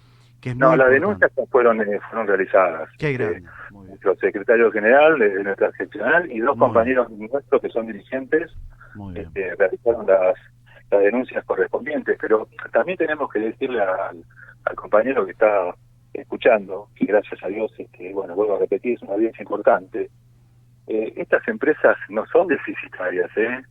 Que 0.40 0.50
es 0.50 0.56
No, 0.56 0.68
muy 0.70 0.78
las 0.78 0.86
importante. 0.94 1.26
denuncias 1.26 1.50
fueron, 1.50 1.80
eh, 1.80 2.00
fueron 2.10 2.26
realizadas. 2.26 2.88
Qué 2.98 3.10
Eh, 3.10 3.12
grande. 3.14 3.40
Bien, 3.40 3.86
nuestro 3.88 4.16
secretario 4.16 4.70
general 4.72 5.18
de, 5.18 5.42
nuestra 5.44 5.70
seccional 5.72 6.30
y 6.30 6.40
dos 6.40 6.56
Muy 6.56 6.66
compañeros 6.66 7.10
nuestros 7.10 7.60
que 7.62 7.68
son 7.70 7.86
dirigentes 7.86 8.52
este, 9.14 9.54
realizaron 9.56 10.06
las, 10.06 10.34
las 10.90 11.00
denuncias 11.02 11.44
correspondientes, 11.44 12.16
pero 12.20 12.48
también 12.72 12.96
tenemos 12.98 13.30
que 13.30 13.40
decirle 13.40 13.80
al, 13.82 14.22
al 14.64 14.74
compañero 14.76 15.24
que 15.26 15.32
está 15.32 15.74
escuchando, 16.14 16.88
que 16.94 17.04
gracias 17.04 17.42
a 17.44 17.48
Dios, 17.48 17.70
este, 17.78 18.12
bueno, 18.14 18.34
vuelvo 18.34 18.56
a 18.56 18.58
repetir, 18.60 18.94
es 18.94 19.02
una 19.02 19.12
audiencia 19.14 19.42
importante, 19.42 20.08
eh, 20.86 21.12
estas 21.16 21.46
empresas 21.48 21.96
no 22.08 22.24
son 22.26 22.46
deficitarias, 22.46 23.30
¿eh? 23.36 23.62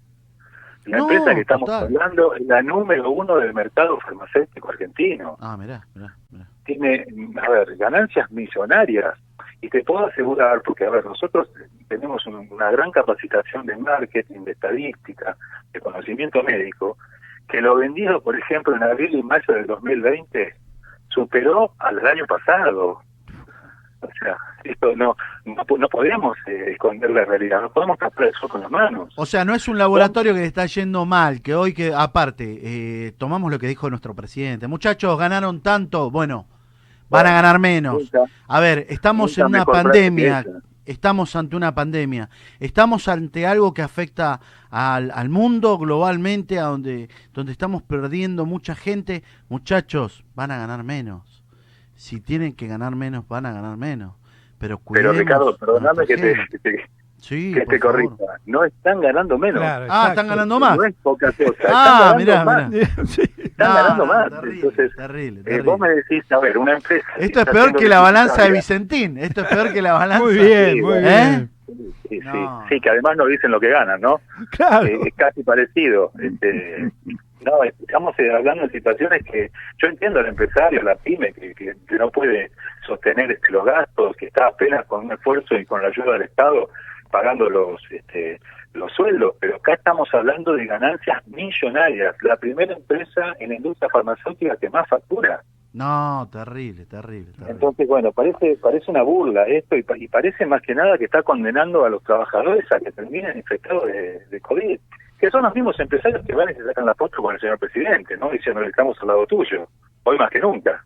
La 0.85 0.97
No, 0.99 1.03
empresa 1.09 1.33
que 1.33 1.41
estamos 1.41 1.65
total. 1.67 1.85
hablando 1.85 2.35
es 2.35 2.41
la 2.45 2.61
número 2.61 3.09
uno 3.09 3.37
del 3.37 3.53
mercado 3.55 3.99
farmacéutico 4.01 4.69
argentino. 4.69 5.35
Ah, 5.39 5.57
mirá, 5.57 5.81
mirá, 5.95 6.15
mirá. 6.29 6.45
Tiene, 6.65 7.05
a 7.41 7.49
ver, 7.49 7.75
ganancias 7.77 8.29
millonarias. 8.31 9.13
Y 9.61 9.69
te 9.69 9.83
puedo 9.83 10.07
asegurar, 10.07 10.61
porque, 10.63 10.85
a 10.85 10.89
ver, 10.89 11.05
nosotros 11.05 11.49
tenemos 11.87 12.25
un- 12.27 12.47
una 12.51 12.69
gran 12.71 12.91
capacitación 12.91 13.65
de 13.65 13.77
marketing, 13.77 14.41
de 14.43 14.51
estadística, 14.51 15.35
de 15.71 15.79
conocimiento 15.79 16.43
médico, 16.43 16.97
que 17.47 17.61
lo 17.61 17.75
vendido, 17.75 18.21
por 18.21 18.37
ejemplo, 18.37 18.75
en 18.75 18.83
abril 18.83 19.15
y 19.15 19.23
mayo 19.23 19.53
del 19.53 19.65
2020 19.67 20.55
superó 21.09 21.71
al 21.79 22.05
año 22.05 22.25
pasado. 22.27 23.01
O 24.01 24.09
sea, 24.19 24.37
esto 24.63 24.95
no 24.95 25.15
no, 25.45 25.63
no 25.77 25.87
podemos 25.89 26.37
eh, 26.47 26.71
esconder 26.71 27.09
la 27.11 27.25
realidad, 27.25 27.61
no 27.61 27.71
podemos 27.71 27.97
tapar 27.97 28.25
eso 28.27 28.47
con 28.49 28.61
las 28.61 28.69
manos. 28.71 29.13
O 29.15 29.25
sea, 29.25 29.45
no 29.45 29.55
es 29.55 29.67
un 29.67 29.77
laboratorio 29.77 30.33
que 30.33 30.43
está 30.45 30.65
yendo 30.65 31.05
mal, 31.05 31.41
que 31.41 31.55
hoy 31.55 31.73
que, 31.73 31.93
aparte, 31.95 32.59
eh, 32.63 33.13
tomamos 33.17 33.51
lo 33.51 33.57
que 33.59 33.67
dijo 33.67 33.89
nuestro 33.89 34.13
presidente. 34.15 34.67
Muchachos, 34.67 35.17
ganaron 35.17 35.61
tanto, 35.61 36.11
bueno, 36.11 36.47
van 37.09 37.27
a 37.27 37.31
ganar 37.31 37.59
menos. 37.59 38.11
A 38.47 38.59
ver, 38.59 38.85
estamos 38.89 39.37
en 39.37 39.45
una 39.45 39.65
pandemia, 39.65 40.45
estamos 40.85 41.35
ante 41.35 41.55
una 41.55 41.73
pandemia, 41.73 42.29
estamos 42.59 43.07
ante 43.07 43.45
algo 43.47 43.73
que 43.73 43.81
afecta 43.81 44.39
al, 44.69 45.11
al 45.11 45.29
mundo 45.29 45.77
globalmente, 45.77 46.59
a 46.59 46.63
donde, 46.65 47.09
donde 47.33 47.51
estamos 47.51 47.81
perdiendo 47.83 48.45
mucha 48.45 48.75
gente. 48.75 49.23
Muchachos, 49.49 50.23
van 50.35 50.51
a 50.51 50.57
ganar 50.57 50.83
menos. 50.83 51.43
Si 51.95 52.19
tienen 52.19 52.53
que 52.53 52.67
ganar 52.67 52.95
menos, 52.95 53.27
van 53.27 53.45
a 53.45 53.53
ganar 53.53 53.77
menos. 53.77 54.13
Pero 54.57 54.77
Pero 54.77 54.79
cuidemos 54.79 55.17
Ricardo, 55.17 55.49
a 55.49 55.57
perdóname 55.57 56.05
te, 56.05 56.35
que 56.49 56.59
te- 56.59 56.89
Sí, 57.27 57.53
que 57.55 57.65
te 57.65 57.79
corrija, 57.79 58.13
no 58.45 58.63
están 58.65 59.01
ganando 59.01 59.35
menos. 59.39 59.59
Claro, 59.61 59.87
Ah, 59.89 60.07
están 60.09 60.27
ganando 60.27 60.59
más. 60.59 60.77
No 60.77 60.83
es 60.83 60.93
poca 61.01 61.31
cosa. 61.31 61.53
Ah, 61.67 62.13
están 62.13 62.17
mirá, 62.17 62.33
ganando 62.43 62.61
más. 62.61 62.69
mirá. 62.69 63.05
Sí. 63.07 63.21
Están 63.55 63.73
ganando 63.73 64.05
más. 64.05 64.29
terrible, 64.29 64.55
Entonces, 64.67 64.91
terrible, 64.97 65.39
eh, 65.39 65.43
terrible. 65.43 65.63
vos 65.71 65.79
me 65.79 65.89
decís, 65.89 66.31
a 66.31 66.39
ver, 66.39 66.57
una 66.57 66.73
empresa. 66.73 67.07
Esto 67.17 67.39
es 67.39 67.45
peor 67.47 67.73
que 67.75 67.87
la 67.87 67.99
balanza 68.01 68.43
de 68.43 68.51
Vicentín. 68.51 69.17
Esto 69.17 69.41
es 69.41 69.47
peor 69.47 69.73
que 69.73 69.81
la 69.81 69.93
balanza. 69.93 70.23
Muy 70.23 70.33
bien, 70.35 70.73
Sí, 70.75 70.81
muy. 70.81 70.93
¿Eh? 70.97 71.01
bien. 71.01 71.49
Sí, 71.65 71.93
sí, 72.09 72.19
No. 72.19 72.65
sí, 72.69 72.79
que 72.81 72.89
además 72.89 73.17
no 73.17 73.25
dicen 73.25 73.49
lo 73.51 73.59
que 73.59 73.69
ganan, 73.69 74.01
¿no? 74.01 74.19
Claro. 74.51 74.85
Eh, 74.85 74.99
es 75.05 75.13
casi 75.15 75.41
parecido. 75.41 76.11
Este, 76.21 76.91
no, 77.45 77.63
estamos 77.63 78.13
eh, 78.19 78.31
hablando 78.35 78.63
de 78.63 78.69
situaciones 78.71 79.23
que 79.23 79.49
yo 79.81 79.87
entiendo 79.87 80.19
al 80.19 80.27
empresario, 80.27 80.83
la 80.83 80.95
pyme, 80.95 81.31
que, 81.33 81.55
que, 81.55 81.73
que 81.87 81.95
no 81.95 82.11
puede 82.11 82.51
sostener 82.85 83.31
este, 83.31 83.51
los 83.51 83.65
gastos, 83.65 84.15
que 84.17 84.25
está 84.27 84.47
apenas 84.47 84.85
con 84.85 85.05
un 85.05 85.13
esfuerzo 85.13 85.55
y 85.55 85.65
con 85.65 85.81
la 85.81 85.87
ayuda 85.87 86.13
del 86.13 86.23
Estado 86.23 86.69
pagando 87.11 87.49
los 87.49 87.81
este, 87.91 88.39
los 88.73 88.91
sueldos, 88.93 89.35
pero 89.39 89.55
acá 89.55 89.73
estamos 89.75 90.09
hablando 90.13 90.53
de 90.53 90.65
ganancias 90.65 91.25
millonarias. 91.27 92.15
La 92.21 92.37
primera 92.37 92.73
empresa 92.73 93.33
en 93.39 93.49
la 93.49 93.55
industria 93.55 93.89
farmacéutica 93.89 94.57
que 94.57 94.69
más 94.69 94.87
factura. 94.89 95.41
No, 95.73 96.27
terrible, 96.31 96.85
terrible, 96.85 97.31
terrible. 97.33 97.51
Entonces, 97.51 97.87
bueno, 97.87 98.11
parece 98.13 98.57
parece 98.61 98.89
una 98.91 99.01
burla 99.01 99.43
esto 99.43 99.75
y, 99.75 99.83
pa- 99.83 99.97
y 99.97 100.07
parece 100.07 100.45
más 100.45 100.61
que 100.61 100.73
nada 100.73 100.97
que 100.97 101.05
está 101.05 101.21
condenando 101.21 101.83
a 101.83 101.89
los 101.89 102.01
trabajadores 102.03 102.65
a 102.71 102.79
que 102.79 102.91
terminen 102.93 103.37
infectados 103.37 103.85
de, 103.87 104.25
de 104.27 104.39
COVID, 104.41 104.79
que 105.19 105.29
son 105.29 105.43
los 105.43 105.53
mismos 105.53 105.77
empresarios 105.79 106.25
que 106.25 106.33
van 106.33 106.49
y 106.49 106.53
se 106.53 106.63
sacan 106.63 106.85
la 106.85 106.95
foto 106.95 107.21
con 107.21 107.35
el 107.35 107.41
señor 107.41 107.59
presidente, 107.59 108.15
¿no? 108.17 108.29
Diciendo 108.29 108.61
que 108.61 108.67
estamos 108.67 108.97
al 109.01 109.07
lado 109.09 109.25
tuyo, 109.27 109.67
hoy 110.03 110.17
más 110.17 110.29
que 110.29 110.39
nunca. 110.39 110.85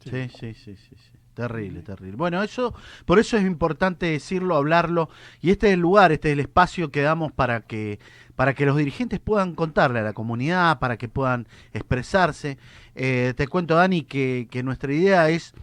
Sí, 0.00 0.28
sí, 0.28 0.54
sí, 0.54 0.76
sí, 0.76 0.96
sí. 0.96 1.17
Terrible, 1.38 1.82
terrible. 1.82 2.16
Bueno, 2.16 2.42
eso, 2.42 2.74
por 3.04 3.20
eso 3.20 3.36
es 3.36 3.44
importante 3.44 4.06
decirlo, 4.06 4.56
hablarlo, 4.56 5.08
y 5.40 5.50
este 5.50 5.68
es 5.68 5.74
el 5.74 5.78
lugar, 5.80 6.10
este 6.10 6.30
es 6.30 6.32
el 6.32 6.40
espacio 6.40 6.90
que 6.90 7.00
damos 7.00 7.30
para 7.30 7.60
que, 7.60 8.00
para 8.34 8.54
que 8.54 8.66
los 8.66 8.76
dirigentes 8.76 9.20
puedan 9.20 9.54
contarle 9.54 10.00
a 10.00 10.02
la 10.02 10.14
comunidad, 10.14 10.80
para 10.80 10.96
que 10.96 11.08
puedan 11.08 11.46
expresarse. 11.72 12.58
Eh, 12.96 13.34
te 13.36 13.46
cuento, 13.46 13.76
Dani, 13.76 14.02
que, 14.02 14.48
que 14.50 14.64
nuestra 14.64 14.92
idea 14.92 15.30
es, 15.30 15.54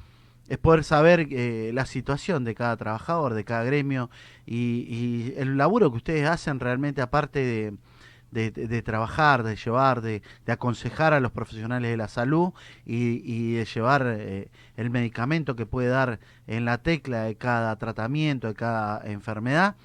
es 0.48 0.58
poder 0.60 0.86
saber 0.86 1.27
eh, 1.29 1.72
la 1.74 1.86
situación 1.86 2.46
de 2.46 2.55
cada 2.55 2.77
trabajador, 2.77 3.34
de 3.34 3.44
cada 3.44 3.65
gremio, 3.65 4.10
y, 4.46 4.55
y 4.88 5.34
el 5.36 5.58
laburo 5.58 5.91
que 5.91 5.98
ustedes 5.98 6.25
hacen 6.29 6.62
realmente, 6.62 7.01
aparte 7.01 7.39
de, 7.39 7.74
de, 8.36 8.68
de- 8.68 8.82
trabajar, 8.82 9.44
de 9.44 9.56
llevar, 9.56 10.01
de, 10.01 10.22
de 10.46 10.51
aconsejar 10.51 11.13
a 11.13 11.20
los 11.20 11.32
profesionales 11.32 11.89
de 11.89 11.98
la 11.98 12.08
salud 12.08 12.51
y, 12.86 13.22
y 13.24 13.54
de 13.54 13.65
llevar 13.65 14.04
eh, 14.06 14.50
el 14.77 14.89
medicamento 14.89 15.56
que 15.56 15.65
puede 15.65 15.88
dar 15.88 16.20
en 16.48 16.65
la 16.65 16.77
tecla 16.80 17.24
de 17.24 17.36
cada 17.36 17.75
tratamiento, 17.77 18.48
de 18.48 18.54
cada 18.54 19.01
enfermedad. 19.10 19.75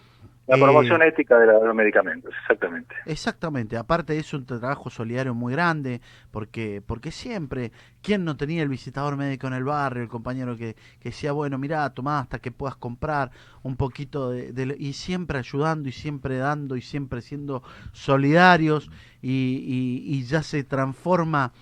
La 0.51 0.57
Eh, 0.57 0.61
promoción 0.61 1.01
ética 1.03 1.39
de, 1.39 1.47
la- 1.47 1.59
de 1.61 1.67
los 1.67 1.75
medicamentos, 1.75 2.33
exactamente. 2.43 2.95
Exactamente, 3.07 3.77
aparte 3.77 4.19
es 4.19 4.35
un 4.35 4.45
trabajo 4.45 4.91
solidario 4.91 5.35
muy 5.35 5.53
grande, 5.53 6.01
porque, 6.31 6.83
porque 6.85 7.11
siempre, 7.13 7.73
¿quién 8.03 8.25
no 8.25 8.37
tenía 8.37 8.63
el 8.63 8.69
visitador 8.69 9.17
médico 9.17 9.47
en 9.47 9.55
el 9.55 9.65
barrio, 9.65 10.03
el 10.03 10.09
compañero 10.09 10.57
que, 10.57 10.75
que 11.01 11.11
decía, 11.11 11.33
bueno, 11.33 11.57
mira, 11.57 11.89
tomá 11.95 12.21
hasta 12.21 12.41
que 12.41 12.51
puedas 12.53 12.77
comprar 12.77 13.31
un 13.63 13.77
poquito 13.77 14.31
de, 14.31 14.53
de- 14.53 14.77
y 14.79 14.93
siempre 14.93 15.39
ayudando 15.39 15.89
y 15.89 15.93
siempre 15.93 16.37
dando 16.39 16.77
y 16.77 16.83
siempre 16.83 17.23
siendo 17.23 17.63
solidarios 17.93 18.91
y, 19.23 19.31
y- 19.31 20.15
y 20.19 20.25
ya 20.25 20.43
se 20.43 20.65
transforma 20.65 21.53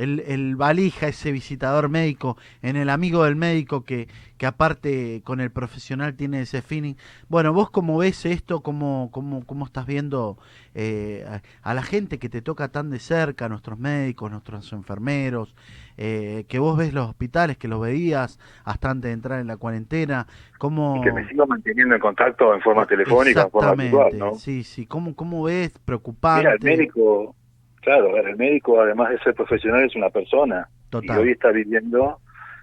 el, 0.00 0.20
el 0.20 0.56
valija, 0.56 1.08
ese 1.08 1.32
visitador 1.32 1.88
médico, 1.88 2.36
en 2.62 2.76
el 2.76 2.90
amigo 2.90 3.24
del 3.24 3.36
médico 3.36 3.84
que, 3.84 4.08
que 4.36 4.46
aparte 4.46 5.22
con 5.24 5.40
el 5.40 5.50
profesional 5.50 6.14
tiene 6.14 6.40
ese 6.42 6.62
feeling. 6.62 6.94
Bueno, 7.28 7.52
vos 7.52 7.70
cómo 7.70 7.98
ves 7.98 8.24
esto, 8.26 8.62
cómo, 8.62 9.10
cómo, 9.12 9.44
cómo 9.44 9.64
estás 9.64 9.86
viendo 9.86 10.38
eh, 10.74 11.26
a, 11.28 11.70
a 11.70 11.74
la 11.74 11.82
gente 11.82 12.18
que 12.18 12.28
te 12.28 12.42
toca 12.42 12.68
tan 12.68 12.90
de 12.90 12.98
cerca, 12.98 13.46
a 13.46 13.48
nuestros 13.48 13.78
médicos, 13.78 14.30
nuestros 14.30 14.72
enfermeros, 14.72 15.54
eh, 15.96 16.44
que 16.48 16.60
vos 16.60 16.78
ves 16.78 16.94
los 16.94 17.08
hospitales, 17.08 17.56
que 17.56 17.66
los 17.66 17.80
veías 17.80 18.38
hasta 18.64 18.90
antes 18.90 19.08
de 19.08 19.12
entrar 19.12 19.40
en 19.40 19.48
la 19.48 19.56
cuarentena, 19.56 20.26
cómo... 20.58 20.98
Y 20.98 21.00
que 21.02 21.12
me 21.12 21.28
sigo 21.28 21.46
manteniendo 21.46 21.96
en 21.96 22.00
contacto 22.00 22.54
en 22.54 22.60
forma 22.60 22.86
telefónica, 22.86 23.42
en 23.42 23.50
forma 23.50 23.70
Exactamente, 23.72 23.96
virtual, 23.96 24.18
¿no? 24.18 24.38
sí, 24.38 24.62
sí, 24.62 24.86
¿cómo, 24.86 25.16
cómo 25.16 25.42
ves? 25.42 25.72
Preocupante. 25.84 26.44
Mira, 26.44 26.52
el 26.52 26.64
médico, 26.64 27.34
claro, 27.80 28.16
el 28.16 28.36
médico 28.36 28.80
además 28.80 29.10
de 29.10 29.18
ser 29.20 29.34
profesional 29.34 29.84
es 29.84 29.96
una 29.96 30.10
persona 30.10 30.68
Total. 30.90 31.16
y 31.16 31.20
hoy 31.20 31.30
está 31.32 31.50
viviendo 31.50 32.20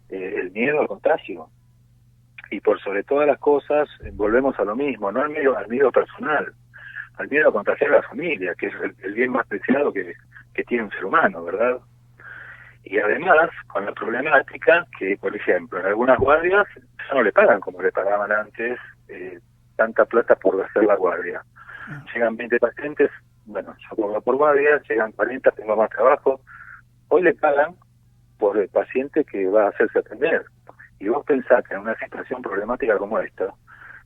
eh, 0.10 0.36
el 0.42 0.52
miedo 0.52 0.82
al 0.82 0.88
contagio. 0.88 1.50
Y 2.52 2.60
por 2.62 2.80
sobre 2.82 3.04
todas 3.04 3.28
las 3.28 3.40
cosas, 3.40 3.90
volvemos 4.14 4.58
a 4.60 4.64
lo 4.64 4.76
mismo, 4.76 5.12
no 5.12 5.22
al 5.22 5.30
miedo, 5.30 5.58
al 5.58 5.68
miedo 5.68 5.92
personal, 5.92 6.54
al 7.18 7.28
miedo 7.28 7.50
a 7.50 7.52
contagiar 7.52 7.92
a 7.92 7.96
la 7.98 8.04
familia, 8.04 8.54
que 8.56 8.68
es 8.68 8.74
el, 8.84 8.96
el 9.04 9.14
bien 9.14 9.32
más 9.32 9.48
preciado 9.48 9.92
que, 9.92 10.14
que 10.54 10.64
tiene 10.64 10.84
un 10.84 10.92
ser 10.92 11.06
humano, 11.06 11.44
¿verdad? 11.44 11.80
Y 12.86 13.00
además, 13.00 13.50
con 13.68 13.86
la 13.86 13.92
problemática 13.94 14.86
que, 14.98 15.18
por 15.18 15.36
ejemplo, 15.36 15.80
en 15.80 15.88
algunas 15.88 16.20
guardias 16.20 16.66
ya 16.76 17.16
no 17.16 17.24
le 17.24 17.32
pagan 17.32 17.60
como 17.60 17.82
le 17.82 17.92
pagaban 17.92 18.32
antes 18.32 18.80
eh, 19.08 19.40
tanta 19.76 20.06
plata 20.06 20.36
por 20.36 20.64
hacer 20.64 20.84
la 20.84 20.96
guardia. 20.96 21.44
Llegan 22.14 22.38
20 22.38 22.60
pacientes, 22.60 23.12
bueno, 23.46 23.76
yo 23.78 23.96
cobro 23.96 24.22
por 24.22 24.36
guardia, 24.36 24.82
llegan 24.90 25.12
40, 25.12 25.52
tengo 25.52 25.76
más 25.76 25.90
trabajo. 25.90 26.42
Hoy 27.10 27.24
le 27.24 27.34
pagan 27.34 27.76
por 28.38 28.58
el 28.58 28.68
paciente 28.70 29.24
que 29.24 29.48
va 29.48 29.66
a 29.66 29.70
hacerse 29.70 30.00
atender. 30.00 30.46
Y 31.00 31.08
vos 31.10 31.26
pensás 31.26 31.64
que 31.68 31.76
en 31.76 31.82
una 31.82 31.96
situación 31.98 32.42
problemática 32.42 32.98
como 32.98 33.20
esta, 33.20 33.54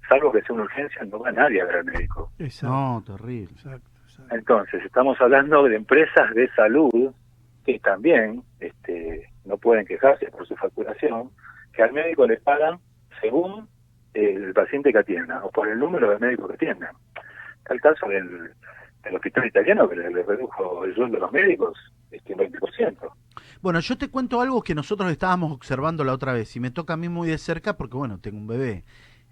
salvo 0.08 0.32
que 0.32 0.42
sea 0.42 0.56
una 0.56 0.64
urgencia, 0.64 1.04
no 1.06 1.20
va 1.20 1.32
nadie 1.32 1.62
a 1.62 1.66
ver 1.66 1.78
al 1.78 1.86
médico. 1.86 2.32
Exacto. 2.40 2.76
No, 2.76 3.04
terrible. 3.06 3.54
Exacto, 3.54 3.90
exacto. 4.04 4.36
Entonces, 4.36 4.84
estamos 4.84 5.20
hablando 5.22 5.64
de 5.64 5.76
empresas 5.76 6.34
de 6.34 6.50
salud 6.54 7.14
que 7.66 7.80
también 7.80 8.44
este, 8.60 9.30
no 9.46 9.58
pueden 9.58 9.86
quejarse 9.86 10.28
por 10.32 10.48
su 10.48 10.56
facturación, 10.56 11.30
que 11.74 11.84
al 11.84 11.94
médico 11.94 12.26
le 12.26 12.38
pagan 12.38 12.80
según 13.22 13.68
el 14.14 14.54
paciente 14.54 14.92
que 14.92 15.00
atienda 15.00 15.44
o 15.44 15.52
por 15.52 15.68
el 15.68 15.78
número 15.78 16.10
de 16.10 16.20
médicos 16.20 16.48
que 16.48 16.56
atiendan. 16.56 16.96
Está 17.60 17.74
el 17.74 17.82
caso 17.82 18.08
del, 18.08 18.52
del 19.04 19.16
hospital 19.16 19.48
italiano 19.48 19.88
que 19.90 19.96
le, 19.96 20.10
le 20.12 20.24
redujo 20.24 20.84
el 20.86 20.94
sueldo 20.96 21.18
a 21.18 21.20
los 21.22 21.32
médicos 21.32 21.78
este, 22.12 22.34
un 22.34 22.40
20%. 22.40 22.96
Bueno, 23.62 23.80
yo 23.80 23.98
te 23.98 24.10
cuento 24.10 24.42
algo 24.42 24.62
que 24.62 24.76
nosotros 24.76 25.12
estábamos 25.12 25.52
observando 25.52 26.04
la 26.04 26.14
otra 26.14 26.34
vez 26.34 26.56
y 26.56 26.60
me 26.60 26.72
toca 26.72 26.94
a 26.94 26.98
mí 26.98 27.10
muy 27.10 27.28
de 27.30 27.38
cerca 27.38 27.76
porque, 27.78 27.98
bueno, 27.98 28.20
tengo 28.20 28.38
un 28.38 28.48
bebé 28.48 28.84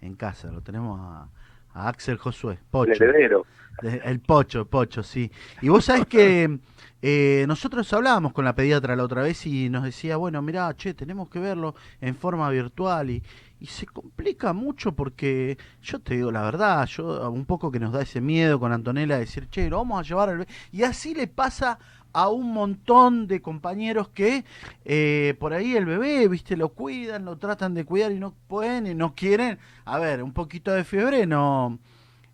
en 0.02 0.16
casa, 0.16 0.52
lo 0.52 0.62
tenemos 0.62 1.00
a, 1.02 1.30
a 1.74 1.88
Axel 1.90 2.18
Josué, 2.18 2.54
El 2.56 2.60
Pocho. 2.70 3.04
heredero. 3.04 3.46
De- 3.82 4.02
El 4.04 4.20
Pocho, 4.20 4.66
Pocho, 4.66 5.04
sí. 5.04 5.32
Y 5.62 5.70
vos 5.70 5.86
sabés 5.86 6.06
que 6.08 6.60
eh, 7.02 7.46
nosotros 7.48 7.92
hablábamos 7.94 8.34
con 8.34 8.44
la 8.46 8.56
pediatra 8.56 8.96
la 8.96 9.04
otra 9.04 9.22
vez 9.22 9.46
y 9.46 9.70
nos 9.70 9.84
decía, 9.84 10.18
bueno, 10.18 10.42
mirá, 10.42 10.74
che, 10.76 10.94
tenemos 10.94 11.30
que 11.30 11.40
verlo 11.40 11.76
en 12.02 12.16
forma 12.16 12.50
virtual 12.50 13.10
y, 13.12 13.24
y 13.60 13.68
se 13.68 13.86
complica 13.86 14.54
mucho 14.54 14.94
porque 14.94 15.58
yo 15.82 16.00
te 16.00 16.16
digo 16.16 16.32
la 16.32 16.44
verdad, 16.44 16.86
yo 16.86 17.30
un 17.32 17.46
poco 17.46 17.72
que 17.72 17.80
nos 17.80 17.92
da 17.92 18.02
ese 18.02 18.22
miedo 18.22 18.60
con 18.60 18.72
Antonella 18.72 19.16
de 19.16 19.22
decir, 19.22 19.50
che, 19.50 19.70
lo 19.70 19.78
vamos 19.78 20.00
a 20.00 20.04
llevar 20.08 20.30
al. 20.30 20.48
Y 20.72 20.84
así 20.84 21.14
le 21.14 21.28
pasa 21.28 21.80
a 22.14 22.30
un 22.30 22.54
montón 22.54 23.28
de 23.28 23.42
compañeros 23.42 24.10
que 24.10 24.46
eh, 24.86 25.36
por 25.40 25.54
ahí 25.54 25.76
el 25.76 25.86
bebé, 25.86 26.28
viste, 26.28 26.58
lo 26.58 26.70
cuidan, 26.70 27.26
lo 27.26 27.38
tratan 27.38 27.74
de 27.74 27.86
cuidar 27.86 28.12
y 28.12 28.20
no 28.20 28.34
pueden 28.48 28.88
y 28.88 28.94
no 28.96 29.14
quieren. 29.16 29.60
A 29.86 30.00
ver, 30.00 30.24
un 30.24 30.34
poquito 30.34 30.72
de 30.72 30.84
fiebre, 30.84 31.26
no 31.26 31.80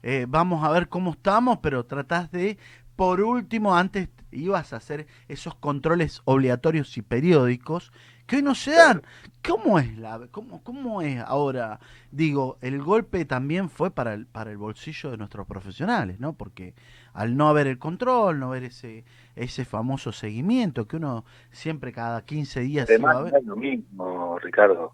eh, 0.03 0.25
vamos 0.27 0.63
a 0.63 0.69
ver 0.71 0.89
cómo 0.89 1.11
estamos, 1.11 1.59
pero 1.61 1.85
tratás 1.85 2.31
de, 2.31 2.57
por 2.95 3.21
último, 3.21 3.75
antes 3.75 4.09
ibas 4.31 4.73
a 4.73 4.77
hacer 4.77 5.07
esos 5.27 5.55
controles 5.55 6.21
obligatorios 6.25 6.97
y 6.97 7.01
periódicos 7.01 7.91
que 8.25 8.37
hoy 8.37 8.41
no 8.43 8.55
se 8.55 8.71
dan. 8.71 9.01
¿Cómo 9.45 9.77
es 9.77 9.97
la, 9.97 10.27
cómo, 10.31 10.63
cómo 10.63 11.01
es 11.01 11.19
ahora? 11.19 11.79
Digo, 12.11 12.57
el 12.61 12.81
golpe 12.81 13.25
también 13.25 13.69
fue 13.69 13.91
para 13.91 14.13
el, 14.13 14.25
para 14.25 14.51
el 14.51 14.57
bolsillo 14.57 15.11
de 15.11 15.17
nuestros 15.17 15.45
profesionales, 15.45 16.19
¿no? 16.19 16.33
Porque 16.33 16.73
al 17.13 17.35
no 17.35 17.49
haber 17.49 17.67
el 17.67 17.77
control, 17.77 18.39
no 18.39 18.51
ver 18.51 18.63
ese, 18.63 19.03
ese 19.35 19.65
famoso 19.65 20.11
seguimiento 20.13 20.87
que 20.87 20.95
uno 20.95 21.25
siempre 21.51 21.91
cada 21.91 22.23
15 22.23 22.61
días 22.61 22.89
Además, 22.89 23.15
a 23.15 23.19
no 23.19 23.25
ver. 23.25 23.35
es 23.35 23.45
lo 23.45 23.55
mismo, 23.57 24.39
Ricardo. 24.39 24.93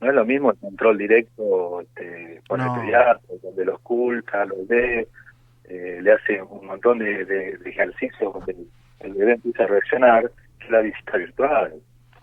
No 0.00 0.08
es 0.08 0.14
lo 0.14 0.24
mismo 0.24 0.50
el 0.52 0.58
control 0.58 0.96
directo 0.96 1.80
este, 1.82 2.40
con 2.48 2.60
No. 2.60 2.74
el 2.74 2.80
pediatra, 2.80 3.20
donde 3.42 3.64
lo 3.64 3.74
oculta, 3.74 4.44
lo 4.46 4.54
ve, 4.66 5.08
eh, 5.64 5.98
le 6.02 6.12
hace 6.12 6.40
un 6.40 6.66
montón 6.66 7.00
de, 7.00 7.24
de- 7.26 7.58
de 7.58 7.70
ejercicios 7.70 8.32
donde 8.32 8.52
el, 8.52 8.68
el 9.00 9.12
bebé 9.14 9.32
empieza 9.32 9.64
a 9.64 9.66
reaccionar, 9.66 10.30
que 10.60 10.70
la 10.70 10.80
visita 10.80 11.18
virtual. 11.18 11.74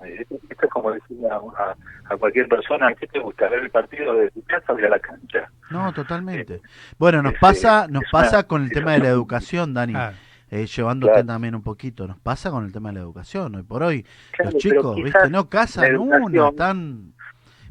Eh, 0.04 0.18
Esto, 0.22 0.36
es 0.50 0.70
como 0.72 0.92
decirle 0.92 1.28
a, 1.30 1.36
a- 1.36 1.76
a 2.14 2.18
cualquier 2.18 2.48
persona, 2.48 2.94
¿qué 2.96 3.08
te 3.08 3.20
gusta? 3.20 3.48
¿Ver 3.50 3.60
el 3.60 3.70
partido 3.70 4.14
de 4.16 4.30
tu 4.32 4.44
casa 4.44 4.74
o 4.74 4.78
ir 4.80 4.86
a 4.86 4.90
la 4.90 5.00
cancha? 5.00 5.50
No, 5.72 5.92
totalmente. 5.94 6.62
Bueno, 6.98 7.22
nos 7.22 7.34
es, 7.34 7.40
pasa, 7.40 7.86
eh, 7.86 7.92
nos 7.92 8.04
es 8.04 8.14
una 8.14 8.22
pasa 8.24 8.44
con 8.48 8.64
el 8.64 8.72
tema 8.72 8.92
de 8.94 9.00
la 9.00 9.10
educación, 9.10 9.74
Dani. 9.74 9.94
Claro. 9.94 10.16
eh, 10.52 10.66
llevándote 10.68 11.12
Claro. 11.14 11.28
también 11.28 11.56
un 11.56 11.64
poquito. 11.64 12.08
Nos 12.08 12.20
pasa 12.20 12.52
con 12.52 12.64
el 12.66 12.72
tema 12.72 12.90
de 12.90 12.96
la 12.96 13.02
educación. 13.02 13.56
Hoy 13.56 13.64
por 13.64 13.82
hoy, 13.84 14.06
Claro, 14.32 14.52
los 14.52 14.62
chicos, 14.62 14.96
¿viste? 14.98 15.30
No 15.32 15.50
casan 15.50 15.98
una, 15.98 16.18
educación- 16.18 16.50
están 16.50 17.14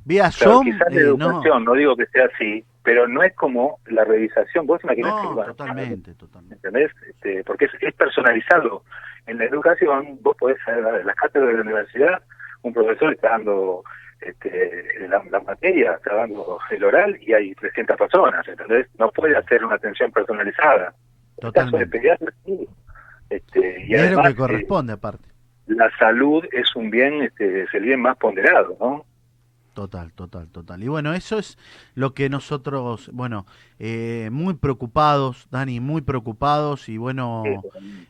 vía 0.04 0.30
Claro, 0.36 0.52
Zoom. 0.54 0.64
quizás 0.66 0.80
la 0.92 1.00
eh, 1.00 1.04
no. 1.16 1.26
educación, 1.26 1.64
no. 1.64 1.72
digo 1.74 1.96
que 1.96 2.06
sea 2.06 2.24
así, 2.34 2.64
pero 2.84 3.08
no 3.08 3.22
es 3.22 3.34
como 3.34 3.80
la 3.86 4.04
revisación. 4.04 4.66
Vos 4.66 4.84
imaginás 4.84 5.14
que 5.14 5.22
No, 5.28 5.34
bueno, 5.34 5.54
totalmente, 5.54 6.14
totalmente. 6.14 6.54
¿entendés? 6.56 6.92
Este, 7.08 7.42
porque 7.42 7.64
es, 7.64 7.72
es 7.80 7.94
personalizado. 7.94 8.84
En 9.26 9.38
la 9.38 9.46
educación, 9.46 10.18
vos 10.20 10.36
podés 10.36 10.58
en 10.68 11.06
las 11.06 11.16
cátedras 11.16 11.48
de 11.48 11.54
la 11.54 11.62
universidad, 11.62 12.22
un 12.62 12.74
profesor 12.74 13.14
está 13.14 13.30
dando 13.30 13.82
este, 14.20 15.08
la, 15.08 15.22
la 15.30 15.40
materia, 15.40 15.94
está 15.94 16.14
dando 16.14 16.58
el 16.70 16.84
oral 16.84 17.16
y 17.20 17.32
hay 17.32 17.54
300 17.54 17.96
personas, 17.96 18.46
¿entendés? 18.46 18.86
No 18.98 19.10
puede 19.10 19.34
hacer 19.36 19.64
una 19.64 19.76
atención 19.76 20.12
personalizada. 20.12 20.94
En 21.38 21.46
el 21.46 21.52
caso 21.52 21.76
de 21.78 21.86
Totalmente. 21.86 21.86
pediatría, 21.98 22.32
sí. 22.44 22.68
Este, 23.30 23.84
y 23.86 23.94
es 23.94 24.12
lo 24.12 24.22
que 24.22 24.28
eh, 24.28 24.34
corresponde 24.36 24.92
aparte. 24.92 25.28
la 25.66 25.90
salud 25.98 26.44
es 26.52 26.76
un 26.76 26.90
bien, 26.90 27.22
este, 27.22 27.62
es 27.62 27.74
el 27.74 27.82
bien 27.84 28.00
más 28.00 28.16
ponderado, 28.18 28.76
¿no? 28.78 29.06
Total, 29.74 30.12
total, 30.12 30.48
total. 30.48 30.84
Y 30.84 30.88
bueno, 30.88 31.14
eso 31.14 31.36
es 31.36 31.58
lo 31.96 32.14
que 32.14 32.28
nosotros, 32.28 33.10
bueno, 33.12 33.44
eh, 33.80 34.28
muy 34.30 34.54
preocupados, 34.54 35.48
Dani, 35.50 35.80
muy 35.80 36.00
preocupados 36.00 36.88
y 36.88 36.96
bueno, 36.96 37.42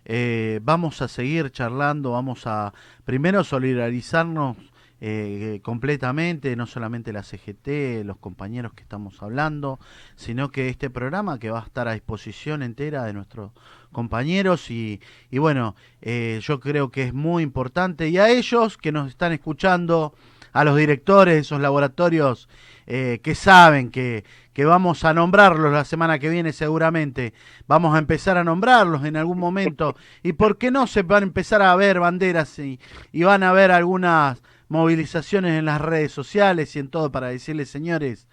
eh, 0.05 0.61
vamos 0.63 1.01
a 1.01 1.09
seguir 1.09 1.51
charlando, 1.51 2.11
vamos 2.11 2.47
a 2.47 2.75
primero 3.07 3.43
solidarizarnos 3.45 4.59
eh, 5.01 5.61
completamente, 5.63 6.57
no 6.57 6.67
solamente 6.67 7.13
la 7.13 7.23
CGT, 7.23 8.05
los 8.05 8.17
compañeros 8.19 8.73
que 8.73 8.83
estamos 8.83 9.23
hablando, 9.23 9.79
sino 10.17 10.51
que 10.51 10.69
este 10.69 10.89
programa 10.89 11.39
que 11.39 11.51
va 11.51 11.61
a 11.61 11.65
estar 11.65 11.89
a 11.89 11.93
disposición 11.93 12.63
entera 12.63 13.05
de 13.05 13.13
nuestros 13.13 13.53
compañeros 13.93 14.71
y, 14.71 15.01
y 15.31 15.39
bueno, 15.39 15.75
eh, 16.01 16.41
yo 16.43 16.61
creo 16.61 16.91
que 16.91 17.03
es 17.03 17.13
muy 17.13 17.43
importante 17.43 18.09
y 18.09 18.19
a 18.19 18.31
ellos 18.31 18.79
que 18.79 18.93
nos 18.93 19.09
están 19.09 19.33
escuchando, 19.33 20.15
a 20.55 20.65
los 20.65 20.77
directores 20.77 21.35
de 21.35 21.41
esos 21.41 21.61
laboratorios 21.61 22.49
eh, 22.87 23.21
que 23.23 23.35
saben 23.35 23.91
que, 23.91 24.25
que 24.53 24.65
vamos 24.65 25.05
a 25.05 25.13
nombrarlos 25.13 25.73
la 25.73 25.85
semana 25.85 26.19
que 26.19 26.29
viene 26.29 26.53
seguramente, 26.53 27.35
vamos 27.67 27.95
a 27.95 27.99
empezar 27.99 28.39
a 28.39 28.45
nombrarlos 28.45 29.05
en 29.05 29.17
algún 29.17 29.39
momento. 29.39 29.97
Y 30.23 30.35
por 30.35 30.57
qué 30.57 30.71
no 30.71 30.87
se 30.87 31.03
van 31.03 31.25
a 31.25 31.27
empezar 31.27 31.61
a 31.61 31.75
ver 31.77 31.99
banderas 31.99 32.59
y, 32.59 32.81
y 33.13 33.25
van 33.25 33.43
a 33.43 33.53
ver 33.53 33.73
algunas 33.73 34.43
movilizaciones 34.69 35.59
en 35.59 35.65
las 35.65 35.81
redes 35.81 36.13
sociales 36.13 36.75
y 36.77 36.79
en 36.79 36.89
todo 36.89 37.11
para 37.11 37.29
decirles 37.29 37.69
señores, 37.69 38.29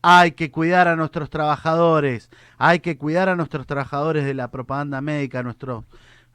hay 0.00 0.32
que 0.32 0.50
cuidar 0.50 0.88
a 0.88 0.96
nuestros 0.96 1.28
trabajadores, 1.28 2.30
hay 2.56 2.80
que 2.80 2.96
cuidar 2.96 3.28
a 3.28 3.36
nuestros 3.36 3.66
trabajadores 3.66 4.24
de 4.24 4.34
la 4.34 4.50
propaganda 4.50 5.00
médica, 5.00 5.42
nuestros 5.42 5.84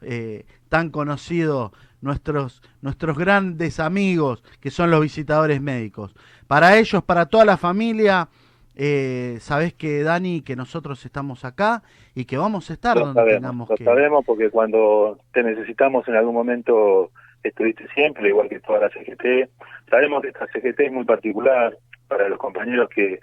eh, 0.06 0.46
tan 0.68 0.90
conocidos, 0.90 1.72
nuestros, 2.00 2.62
nuestros 2.82 3.16
grandes 3.16 3.80
amigos 3.80 4.44
que 4.60 4.70
son 4.70 4.90
los 4.90 5.00
visitadores 5.00 5.60
médicos. 5.60 6.14
Para 6.46 6.76
ellos, 6.76 7.02
para 7.02 7.26
toda 7.26 7.44
la 7.44 7.56
familia, 7.56 8.28
eh, 8.76 9.38
sabés 9.40 9.72
que 9.74 10.02
Dani, 10.02 10.42
que 10.42 10.56
nosotros 10.56 11.04
estamos 11.04 11.44
acá 11.44 11.82
y 12.14 12.24
que 12.24 12.36
vamos 12.36 12.70
a 12.70 12.74
estar 12.74 12.96
Lo 12.96 13.06
donde 13.06 13.20
sabemos, 13.20 13.40
tengamos 13.40 13.70
lo 13.70 13.76
que. 13.76 13.84
sabemos 13.84 14.24
porque 14.24 14.50
cuando 14.50 15.18
te 15.32 15.42
necesitamos 15.42 16.06
en 16.08 16.16
algún 16.16 16.34
momento 16.34 17.10
estuviste 17.42 17.86
siempre, 17.94 18.28
igual 18.28 18.48
que 18.48 18.60
toda 18.60 18.80
la 18.80 18.90
CGT. 18.90 19.48
Sabemos 19.90 20.22
que 20.22 20.28
esta 20.28 20.46
CGT 20.46 20.80
es 20.80 20.92
muy 20.92 21.04
particular 21.04 21.76
para 22.08 22.28
los 22.28 22.38
compañeros 22.38 22.88
que, 22.88 23.20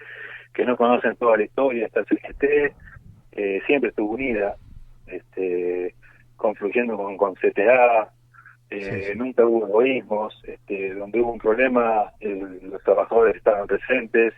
que 0.54 0.66
no 0.66 0.78
conocen 0.78 1.16
toda 1.18 1.38
la 1.38 1.44
historia. 1.44 1.86
Esta 1.86 2.04
CGT 2.04 2.74
eh, 3.34 3.62
siempre 3.66 3.90
estuvo 3.90 4.14
unida, 4.14 4.56
este, 5.08 5.96
confluyendo 6.42 6.98
con, 6.98 7.16
con 7.18 7.36
CTA, 7.36 8.12
eh, 8.70 8.80
Sí, 9.06 9.12
sí. 9.14 9.18
nunca 9.18 9.46
hubo 9.46 9.68
egoísmos, 9.68 10.40
este, 10.44 10.94
donde 10.96 11.20
hubo 11.22 11.34
un 11.34 11.40
problema, 11.40 12.12
el- 12.20 12.70
los 12.70 12.82
trabajadores 12.84 13.36
estaban 13.36 13.68
presentes. 13.68 14.34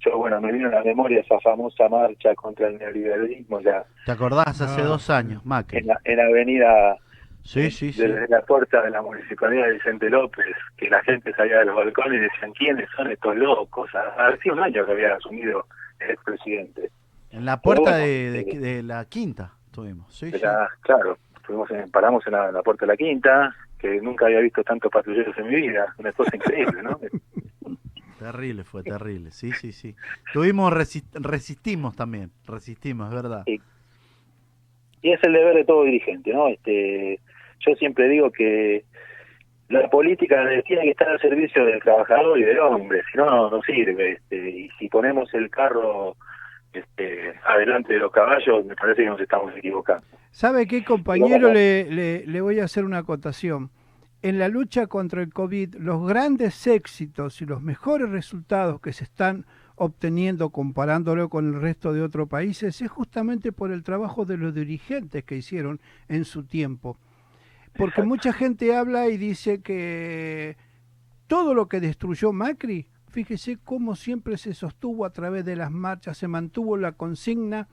Yo, 0.00 0.16
bueno, 0.18 0.40
me 0.40 0.52
vino 0.52 0.68
a 0.68 0.72
la 0.72 0.82
memoria 0.84 1.20
esa 1.20 1.40
famosa 1.40 1.88
marcha 1.88 2.34
contra 2.34 2.68
el 2.68 2.78
neoliberalismo, 2.78 3.60
ya 3.60 3.84
¿Te 4.06 4.12
acordás? 4.12 4.60
Hace 4.60 4.82
Ah, 4.82 4.84
dos 4.84 5.10
años, 5.10 5.44
Macri. 5.44 5.78
en 5.78 5.86
la, 5.88 5.98
en 6.04 6.16
la 6.16 6.24
avenida 6.24 6.96
Sí, 7.42 7.70
sí, 7.70 7.92
sí. 7.92 8.02
desde 8.02 8.28
la 8.28 8.42
puerta 8.42 8.82
de 8.82 8.90
la 8.90 9.00
municipalidad 9.00 9.66
de 9.66 9.72
Vicente 9.72 10.10
López, 10.10 10.44
que 10.76 10.90
la 10.90 11.02
gente 11.02 11.32
salía 11.32 11.60
de 11.60 11.64
los 11.64 11.76
balcones 11.76 12.18
y 12.18 12.22
decían, 12.24 12.52
¿quiénes 12.52 12.88
son 12.94 13.10
estos 13.10 13.34
locos? 13.36 13.90
Hace 13.94 14.50
un 14.52 14.60
año 14.60 14.84
que 14.84 14.92
había 14.92 15.14
asumido 15.14 15.64
el 16.00 16.10
expresidente. 16.10 16.90
En 17.30 17.44
la 17.44 17.60
puerta 17.62 17.82
bueno, 17.92 17.96
de, 18.06 18.30
de- 18.44 18.58
de 18.58 18.82
la 18.82 19.04
quinta 19.06 19.52
estuvimos. 19.66 20.12
Sí, 20.14 20.30
sí. 20.30 20.36
Era, 20.36 20.68
claro, 20.82 21.16
fuimos 21.48 21.68
en- 21.72 21.90
paramos 21.90 22.24
en 22.28 22.34
la, 22.34 22.48
en 22.48 22.54
la 22.54 22.62
puerta 22.62 22.86
de 22.86 22.92
la 22.92 22.96
quinta, 22.96 23.56
que 23.80 24.00
nunca 24.00 24.26
había 24.26 24.38
visto 24.40 24.62
tantos 24.62 24.92
patrulleros 24.92 25.36
en 25.38 25.48
mi 25.48 25.56
vida, 25.56 25.92
una 25.98 26.12
cosa 26.12 26.36
increíble, 26.36 26.82
¿no? 26.84 27.00
Terrible, 28.18 28.64
fue 28.64 28.82
terrible. 28.82 29.30
Sí, 29.30 29.52
sí, 29.52 29.70
sí. 29.72 29.94
Tuvimos, 30.32 30.72
resi- 30.72 31.04
resistimos 31.14 31.94
también. 31.94 32.30
Resistimos, 32.46 33.08
es 33.10 33.14
verdad. 33.14 33.42
Sí. 33.46 33.60
y 35.02 35.12
es 35.12 35.22
el 35.22 35.32
deber 35.32 35.54
de 35.54 35.64
todo 35.64 35.84
dirigente, 35.84 36.32
¿no? 36.32 36.48
Este, 36.48 37.20
yo 37.60 37.74
siempre 37.76 38.08
digo 38.08 38.32
que 38.32 38.84
la 39.68 39.88
política 39.88 40.44
tiene 40.66 40.82
que 40.82 40.90
estar 40.90 41.08
al 41.08 41.20
servicio 41.20 41.64
del 41.64 41.80
trabajador 41.80 42.36
y 42.40 42.42
del 42.42 42.58
hombre, 42.58 43.02
si 43.12 43.18
no, 43.18 43.26
no, 43.26 43.50
no 43.50 43.62
sirve. 43.62 44.12
Este, 44.14 44.50
y 44.50 44.68
si 44.80 44.88
ponemos 44.88 45.32
el 45.32 45.48
carro 45.48 46.16
este, 46.72 47.34
adelante 47.44 47.92
de 47.92 48.00
los 48.00 48.10
caballos, 48.10 48.64
me 48.66 48.74
parece 48.74 49.02
que 49.04 49.08
nos 49.10 49.20
estamos 49.20 49.56
equivocando. 49.56 50.04
¿Sabe 50.30 50.66
qué, 50.66 50.84
compañero? 50.84 51.52
Le, 51.52 51.90
le, 51.90 52.26
le 52.26 52.40
voy 52.40 52.60
a 52.60 52.64
hacer 52.64 52.84
una 52.84 52.98
acotación. 52.98 53.70
En 54.20 54.38
la 54.38 54.48
lucha 54.48 54.88
contra 54.88 55.22
el 55.22 55.32
COVID, 55.32 55.76
los 55.76 56.06
grandes 56.06 56.66
éxitos 56.66 57.40
y 57.40 57.46
los 57.46 57.62
mejores 57.62 58.08
resultados 58.10 58.80
que 58.80 58.92
se 58.92 59.04
están 59.04 59.46
obteniendo 59.76 60.50
comparándolo 60.50 61.28
con 61.28 61.54
el 61.54 61.60
resto 61.60 61.92
de 61.92 62.02
otros 62.02 62.28
países 62.28 62.82
es 62.82 62.90
justamente 62.90 63.52
por 63.52 63.70
el 63.70 63.84
trabajo 63.84 64.24
de 64.24 64.36
los 64.36 64.54
dirigentes 64.54 65.22
que 65.22 65.36
hicieron 65.36 65.80
en 66.08 66.24
su 66.24 66.44
tiempo. 66.44 66.98
Porque 67.76 68.00
Exacto. 68.00 68.08
mucha 68.08 68.32
gente 68.32 68.74
habla 68.74 69.08
y 69.08 69.16
dice 69.18 69.60
que 69.60 70.56
todo 71.28 71.54
lo 71.54 71.68
que 71.68 71.78
destruyó 71.80 72.32
Macri, 72.32 72.88
fíjese 73.08 73.58
cómo 73.62 73.94
siempre 73.94 74.36
se 74.36 74.52
sostuvo 74.52 75.04
a 75.04 75.12
través 75.12 75.44
de 75.44 75.54
las 75.54 75.70
marchas, 75.70 76.18
se 76.18 76.26
mantuvo 76.26 76.76
la 76.76 76.92
consigna 76.92 77.68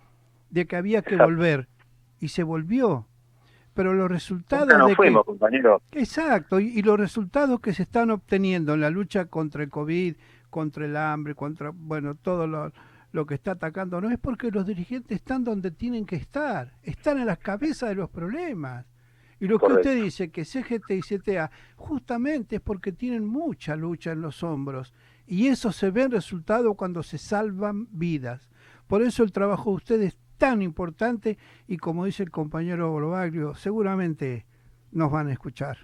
de 0.51 0.67
que 0.67 0.75
había 0.75 1.01
que 1.01 1.15
Exacto. 1.15 1.25
volver 1.33 1.69
y 2.19 2.29
se 2.29 2.43
volvió. 2.43 3.07
Pero 3.73 3.93
los 3.93 4.09
resultados 4.09 4.67
Nunca 4.67 4.77
nos 4.77 4.87
de 4.89 4.95
fuimos, 4.95 5.23
que, 5.23 5.25
compañero. 5.25 5.81
exacto, 5.91 6.59
y, 6.59 6.67
y 6.79 6.81
los 6.81 6.97
resultados 6.97 7.59
que 7.59 7.73
se 7.73 7.83
están 7.83 8.09
obteniendo 8.09 8.73
en 8.73 8.81
la 8.81 8.89
lucha 8.89 9.25
contra 9.25 9.63
el 9.63 9.69
COVID, 9.69 10.15
contra 10.49 10.85
el 10.85 10.95
hambre, 10.95 11.35
contra 11.35 11.71
bueno, 11.73 12.15
todo 12.15 12.47
lo, 12.47 12.71
lo 13.11 13.25
que 13.25 13.33
está 13.35 13.51
atacando, 13.51 13.99
no 13.99 14.09
es 14.09 14.17
porque 14.17 14.49
los 14.51 14.65
dirigentes 14.65 15.17
están 15.17 15.43
donde 15.43 15.71
tienen 15.71 16.05
que 16.05 16.15
estar, 16.15 16.73
están 16.83 17.19
en 17.19 17.25
las 17.25 17.37
cabezas 17.39 17.89
de 17.89 17.95
los 17.95 18.09
problemas. 18.09 18.85
Y 19.41 19.47
lo 19.47 19.59
Correcto. 19.59 19.81
que 19.83 19.89
usted 19.89 20.03
dice, 20.03 20.31
que 20.31 20.45
CGT 20.45 20.91
y 20.91 21.01
CTA, 21.01 21.51
justamente 21.75 22.55
es 22.55 22.61
porque 22.61 22.93
tienen 22.93 23.25
mucha 23.27 23.75
lucha 23.75 24.13
en 24.13 24.21
los 24.21 24.41
hombros. 24.43 24.93
Y 25.27 25.47
eso 25.47 25.73
se 25.73 25.91
ve 25.91 26.03
en 26.03 26.11
resultado 26.11 26.75
cuando 26.75 27.03
se 27.03 27.17
salvan 27.17 27.87
vidas. 27.91 28.49
Por 28.87 29.01
eso 29.01 29.23
el 29.23 29.33
trabajo 29.33 29.71
de 29.71 29.75
ustedes 29.75 30.07
es 30.13 30.17
tan 30.37 30.61
importante 30.61 31.37
y 31.67 31.77
como 31.77 32.05
dice 32.05 32.23
el 32.23 32.31
compañero 32.31 32.91
Bolobaglio, 32.91 33.55
seguramente 33.55 34.45
nos 34.91 35.11
van 35.11 35.27
a 35.27 35.33
escuchar. 35.33 35.77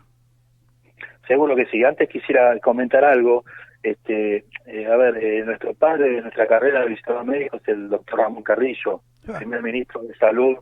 Seguro 1.27 1.55
que 1.55 1.65
sí. 1.67 1.83
Antes 1.83 2.09
quisiera 2.09 2.57
comentar 2.59 3.03
algo. 3.03 3.43
Este, 3.83 4.45
eh, 4.67 4.85
a 4.85 4.95
ver, 4.95 5.17
eh, 5.17 5.43
nuestro 5.43 5.73
padre 5.73 6.09
de 6.11 6.21
nuestra 6.21 6.45
carrera 6.47 6.81
de 6.81 6.89
visitador 6.89 7.25
médico 7.25 7.57
es 7.57 7.67
el 7.67 7.89
doctor 7.89 8.19
Ramón 8.19 8.43
Carrillo, 8.43 9.01
Ah. 9.27 9.37
primer 9.37 9.61
ministro 9.61 10.01
de 10.01 10.15
salud 10.15 10.57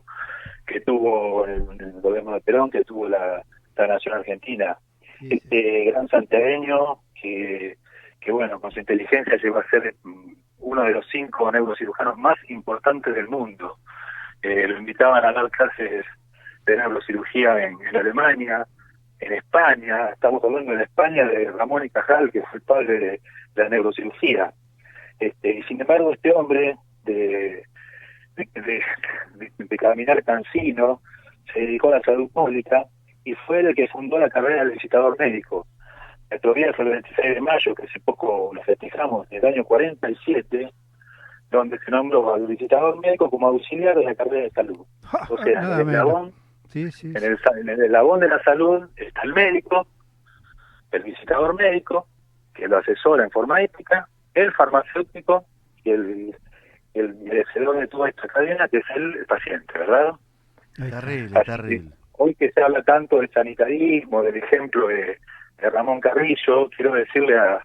que 0.66 0.80
tuvo 0.82 1.46
el, 1.46 1.62
el 1.80 1.92
gobierno 2.02 2.32
de 2.34 2.40
Perón, 2.42 2.70
que 2.70 2.84
tuvo 2.84 3.08
la, 3.08 3.42
la 3.76 3.86
nación 3.86 4.14
argentina. 4.18 4.76
Este 5.28 5.84
gran 5.86 6.08
santiagueño 6.08 6.98
que, 7.20 7.76
que, 8.20 8.32
bueno, 8.32 8.60
con 8.60 8.70
su 8.70 8.80
inteligencia 8.80 9.36
llegó 9.36 9.58
a 9.58 9.68
ser 9.70 9.94
mm, 10.02 10.29
uno 10.60 10.82
de 10.82 10.90
los 10.92 11.06
cinco 11.10 11.50
neurocirujanos 11.50 12.16
más 12.18 12.36
importantes 12.48 13.14
del 13.14 13.28
mundo. 13.28 13.76
Eh, 14.42 14.66
lo 14.68 14.78
invitaban 14.78 15.24
a 15.24 15.32
dar 15.32 15.50
clases 15.50 16.04
de 16.66 16.76
neurocirugía 16.76 17.62
en, 17.64 17.76
Alemania, 17.96 18.66
en 19.18 19.32
España, 19.34 20.10
estamos 20.10 20.42
hablando 20.44 20.72
en 20.72 20.80
España 20.82 21.24
de 21.26 21.50
Ramón 21.50 21.84
y 21.84 21.90
Cajal, 21.90 22.30
que 22.30 22.42
fue 22.42 22.58
el 22.58 22.62
padre 22.62 22.98
de, 22.98 23.10
de 23.54 23.62
la 23.62 23.68
neurocirugía. 23.68 24.52
Este, 25.18 25.58
y 25.58 25.62
sin 25.64 25.80
embargo, 25.80 26.12
este 26.12 26.32
hombre 26.32 26.76
de, 27.04 27.64
de, 28.36 28.46
de, 28.54 28.82
de- 29.34 29.52
de 29.58 29.76
caminar 29.76 30.22
cansino 30.24 31.02
se 31.52 31.60
dedicó 31.60 31.88
a 31.88 31.98
la 31.98 32.00
salud 32.02 32.30
pública 32.30 32.84
y 33.24 33.34
fue 33.34 33.60
el 33.60 33.74
que 33.74 33.88
fundó 33.88 34.18
la 34.18 34.30
carrera 34.30 34.64
del 34.64 34.72
visitador 34.72 35.18
médico. 35.18 35.66
Nuestro 36.30 36.54
día 36.54 36.72
fue 36.74 36.84
el 36.84 36.92
26 36.92 37.34
de 37.34 37.40
mayo, 37.40 37.74
que 37.74 37.82
hace 37.84 38.00
poco 38.00 38.50
lo 38.54 38.62
festejamos, 38.62 39.26
en 39.30 39.38
el 39.38 39.54
año 39.54 39.64
47, 39.64 40.72
donde 41.50 41.78
se 41.78 41.90
nombró 41.90 42.34
al 42.34 42.46
visitador 42.46 43.00
médico 43.00 43.28
como 43.28 43.48
auxiliar 43.48 43.96
de 43.96 44.04
la 44.04 44.14
carrera 44.14 44.44
de 44.44 44.50
salud. 44.50 44.86
O 45.28 45.38
sea, 45.38 45.60
en 45.60 45.72
el 45.72 45.88
eslabón 45.88 46.32
Sí, 46.70 46.90
sí, 46.92 47.08
en 47.08 47.16
el, 47.16 47.38
en 47.60 47.68
el 47.68 47.84
eslabón 47.84 48.20
de 48.20 48.28
la 48.28 48.40
salud 48.44 48.88
está 48.94 49.22
el 49.22 49.34
médico, 49.34 49.88
el 50.92 51.02
visitador 51.02 51.54
médico, 51.56 52.06
que 52.54 52.68
lo 52.68 52.78
asesora 52.78 53.24
en 53.24 53.30
forma 53.30 53.60
ética, 53.60 54.08
el 54.34 54.52
farmacéutico 54.52 55.44
y 55.82 55.90
el, 55.90 56.36
el 56.94 57.14
merecedor 57.16 57.80
de 57.80 57.88
toda 57.88 58.08
esta 58.08 58.28
cadena, 58.28 58.68
que 58.68 58.78
es 58.78 58.84
el 58.94 59.26
paciente, 59.26 59.78
¿verdad? 59.78 60.12
Terrible, 60.76 61.40
terrible. 61.44 61.90
Hoy 62.12 62.36
que 62.36 62.52
se 62.52 62.62
habla 62.62 62.82
tanto 62.84 63.16
del 63.16 63.30
sanitarismo, 63.30 64.22
del 64.22 64.36
ejemplo 64.36 64.86
de, 64.86 65.18
de 65.60 65.70
Ramón 65.70 66.00
Carrillo, 66.00 66.68
quiero 66.76 66.92
decirle 66.94 67.38
a, 67.38 67.64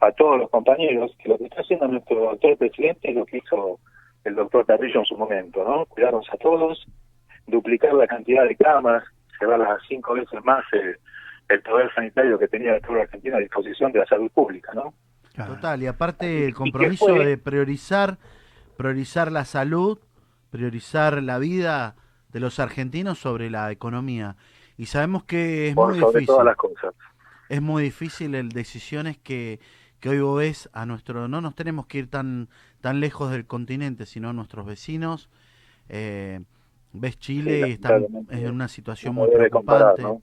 a 0.00 0.12
todos 0.12 0.38
los 0.38 0.50
compañeros 0.50 1.16
que 1.22 1.28
lo 1.28 1.38
que 1.38 1.44
está 1.44 1.60
haciendo 1.62 1.88
nuestro 1.88 2.16
doctor 2.20 2.56
presidente 2.56 3.10
es 3.10 3.14
lo 3.16 3.24
que 3.24 3.38
hizo 3.38 3.78
el 4.24 4.34
doctor 4.34 4.66
Carrillo 4.66 5.00
en 5.00 5.06
su 5.06 5.16
momento, 5.16 5.64
¿no? 5.64 5.86
Cuidarnos 5.86 6.26
a 6.32 6.36
todos, 6.36 6.86
duplicar 7.46 7.94
la 7.94 8.06
cantidad 8.06 8.44
de 8.44 8.56
camas, 8.56 9.04
llevarlas 9.40 9.70
a 9.70 9.78
cinco 9.88 10.14
veces 10.14 10.44
más 10.44 10.64
el, 10.72 10.96
el 11.48 11.62
poder 11.62 11.92
sanitario 11.94 12.38
que 12.38 12.48
tenía 12.48 12.80
toda 12.80 13.02
Argentina 13.02 13.36
a 13.36 13.40
disposición 13.40 13.92
de 13.92 14.00
la 14.00 14.06
salud 14.06 14.30
pública, 14.32 14.72
¿no? 14.74 14.92
Total, 15.36 15.82
y 15.82 15.86
aparte 15.86 16.46
el 16.46 16.54
compromiso 16.54 17.12
de 17.12 17.36
priorizar, 17.36 18.16
priorizar 18.78 19.30
la 19.30 19.44
salud, 19.44 19.98
priorizar 20.50 21.22
la 21.22 21.38
vida 21.38 21.94
de 22.32 22.40
los 22.40 22.58
argentinos 22.58 23.18
sobre 23.18 23.50
la 23.50 23.70
economía. 23.70 24.36
Y 24.78 24.86
sabemos 24.86 25.24
que 25.24 25.68
es 25.68 25.74
Por 25.74 25.90
muy 25.90 26.00
sobre 26.00 26.20
difícil. 26.20 26.26
todas 26.26 26.46
las 26.46 26.56
cosas. 26.56 26.94
Es 27.48 27.62
muy 27.62 27.82
difícil 27.82 28.34
el 28.34 28.50
decisiones 28.50 29.18
que, 29.18 29.60
que 30.00 30.08
hoy 30.08 30.20
vos 30.20 30.38
ves 30.38 30.68
a 30.72 30.86
nuestro, 30.86 31.28
no 31.28 31.40
nos 31.40 31.54
tenemos 31.54 31.86
que 31.86 31.98
ir 31.98 32.10
tan, 32.10 32.48
tan 32.80 33.00
lejos 33.00 33.30
del 33.30 33.46
continente, 33.46 34.06
sino 34.06 34.30
a 34.30 34.32
nuestros 34.32 34.66
vecinos. 34.66 35.28
Eh, 35.88 36.40
ves 36.92 37.18
Chile 37.18 37.62
Sí, 37.62 37.68
y 37.70 37.72
está 37.72 37.96
en 37.96 38.50
una 38.50 38.68
situación 38.68 39.14
No 39.14 39.20
muy 39.22 39.30
comparar, 39.50 39.94
preocupante. 39.94 40.02
¿no? 40.02 40.22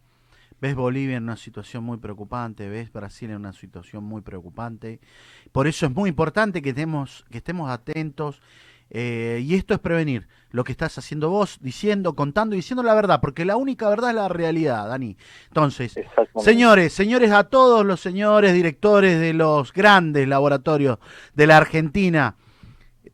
Ves 0.61 0.75
Bolivia 0.75 1.17
en 1.17 1.23
una 1.23 1.35
situación 1.35 1.83
muy 1.83 1.97
preocupante, 1.97 2.69
ves 2.69 2.91
Brasil 2.91 3.29
en 3.31 3.37
una 3.37 3.51
situación 3.51 4.03
muy 4.03 4.21
preocupante. 4.21 4.99
Por 5.51 5.67
eso 5.67 5.85
es 5.85 5.93
muy 5.93 6.09
importante 6.09 6.61
que 6.61 6.69
estemos, 6.69 7.25
que 7.29 7.39
estemos 7.39 7.69
atentos. 7.69 8.41
Eh, 8.95 9.41
y 9.43 9.55
esto 9.55 9.73
es 9.73 9.79
prevenir 9.79 10.27
lo 10.51 10.63
que 10.63 10.71
estás 10.71 10.99
haciendo 10.99 11.31
vos, 11.31 11.57
diciendo, 11.61 12.15
contando 12.15 12.53
y 12.53 12.59
diciendo 12.59 12.83
la 12.83 12.93
verdad, 12.93 13.19
porque 13.19 13.43
la 13.43 13.55
única 13.55 13.89
verdad 13.89 14.11
es 14.11 14.15
la 14.15 14.29
realidad, 14.29 14.87
Dani. 14.87 15.17
Entonces, 15.47 15.95
señores, 16.37 16.93
señores, 16.93 17.31
a 17.31 17.45
todos 17.45 17.83
los 17.83 17.99
señores 17.99 18.53
directores 18.53 19.19
de 19.19 19.33
los 19.33 19.73
grandes 19.73 20.27
laboratorios 20.27 20.99
de 21.33 21.47
la 21.47 21.57
Argentina, 21.57 22.35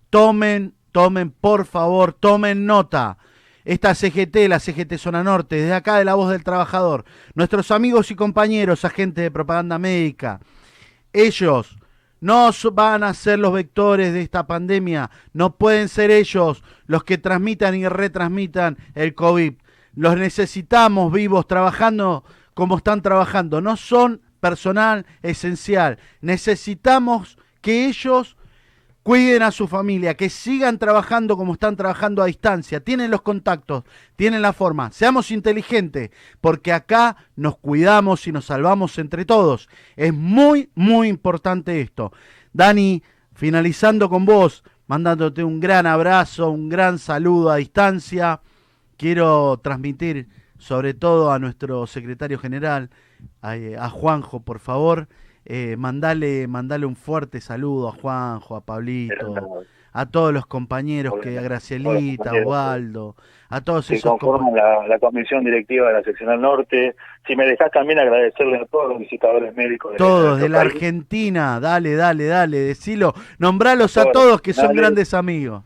tomen, 0.10 0.74
tomen, 0.92 1.32
por 1.32 1.65
favor, 1.65 2.12
tomen 2.12 2.65
nota. 2.65 3.18
Esta 3.63 3.96
CGT, 3.96 4.50
la 4.50 4.60
CGT 4.60 4.98
Zona 4.98 5.24
Norte, 5.24 5.56
desde 5.56 5.76
acá 5.76 5.98
de 5.98 6.04
la 6.04 6.15
voz 6.15 6.32
del 6.32 6.44
trabajador, 6.44 7.06
nuestros 7.36 7.72
amigos 7.72 8.12
y 8.12 8.15
compañeros, 8.15 8.84
agentes 8.84 9.24
de 9.24 9.32
propaganda 9.32 9.80
médica, 9.80 10.42
ellos 11.13 11.79
no 12.21 12.51
van 12.73 13.03
a 13.03 13.13
ser 13.13 13.39
los 13.39 13.53
vectores 13.53 14.13
de 14.13 14.21
esta 14.21 14.47
pandemia, 14.47 15.10
no 15.34 15.55
pueden 15.55 15.89
ser 15.89 16.12
ellos 16.12 16.63
los 16.86 17.03
que 17.03 17.17
transmitan 17.17 17.75
y 17.75 17.88
retransmitan 17.88 18.77
el 18.95 19.15
COVID. 19.15 19.53
Los 19.95 20.17
necesitamos 20.17 21.12
vivos, 21.12 21.47
trabajando 21.47 22.23
como 22.53 22.77
están 22.77 23.01
trabajando. 23.01 23.62
No 23.62 23.77
son 23.77 24.21
personal 24.39 25.05
esencial. 25.21 25.97
Necesitamos 26.21 27.38
que 27.62 27.88
ellos 27.88 28.38
cuiden 29.04 29.44
a 29.44 29.52
su 29.52 29.68
familia, 29.68 30.16
que 30.16 30.30
sigan 30.30 30.78
trabajando 30.78 31.38
como 31.38 31.54
están 31.54 31.76
trabajando 31.76 32.22
a 32.22 32.28
distancia, 32.28 32.80
tienen 32.80 33.12
los 33.12 33.22
contactos, 33.22 33.84
tienen 34.16 34.42
la 34.42 34.54
forma, 34.54 34.92
seamos 34.92 35.32
inteligentes, 35.32 36.12
porque 36.42 36.74
acá 36.74 37.16
nos 37.36 37.58
cuidamos 37.58 38.28
y 38.28 38.32
nos 38.32 38.46
salvamos 38.46 38.98
entre 39.00 39.26
todos. 39.26 39.70
Es 39.96 40.14
muy, 40.14 40.70
muy 40.76 41.08
importante 41.08 41.82
esto. 41.82 42.12
Dani, 42.54 43.02
finalizando 43.34 44.10
con 44.10 44.26
vos, 44.26 44.64
mandándote 44.88 45.44
un 45.44 45.60
gran 45.60 45.86
abrazo, 45.86 46.50
un 46.50 46.68
gran 46.68 47.00
saludo 47.00 47.52
a 47.52 47.58
distancia, 47.58 48.42
quiero 48.98 49.60
transmitir 49.64 50.28
sobre 50.58 50.94
todo 50.94 51.32
a 51.32 51.40
nuestro 51.40 51.88
secretario 51.88 52.38
general, 52.38 52.90
a, 53.42 53.56
eh, 53.56 53.78
Juanjo, 53.92 54.42
por 54.42 54.60
favor, 54.60 55.08
eh, 55.45 55.75
mandale, 55.78 56.47
mandale 56.47 56.86
un 56.86 56.95
fuerte 56.95 57.41
saludo 57.41 57.89
a 57.89 57.91
Juanjo, 57.93 58.56
a 58.56 58.62
Pablito, 58.62 59.63
a 59.91 60.06
todos 60.06 60.34
los 60.34 60.45
compañeros, 60.45 61.15
que 61.21 61.38
a 61.38 61.41
Gracielita, 61.41 62.32
a 62.32 62.43
Waldo, 62.45 63.15
a 63.49 63.62
todos 63.62 63.88
que 63.88 63.95
esos 63.95 64.12
conforman 64.12 64.52
compañeros. 64.52 64.82
la, 64.84 64.88
la 64.88 64.99
comisión 64.99 65.43
directiva 65.43 65.88
de 65.88 65.93
la 65.93 66.04
seccional 66.04 66.39
norte. 66.39 66.95
Si 67.25 67.36
me 67.36 67.45
dejás 67.45 67.71
también 67.71 67.99
agradecerle 67.99 68.58
a 68.58 68.65
todos 68.65 68.89
los 68.89 68.99
visitadores 68.99 69.56
médicos. 69.56 69.93
de 69.93 69.97
Todos 69.97 70.39
de 70.39 70.49
la. 70.49 70.62
Argentina, 70.62 71.60
dale, 71.60 71.95
dale, 71.95 72.25
dale, 72.25 72.58
decilo, 72.60 73.13
nombralos 73.39 73.97
a 73.97 74.04
Todos, 74.04 74.13
todos 74.13 74.41
que 74.41 74.54
son 74.54 74.75
grandes 74.75 75.13
amigos. 75.13 75.63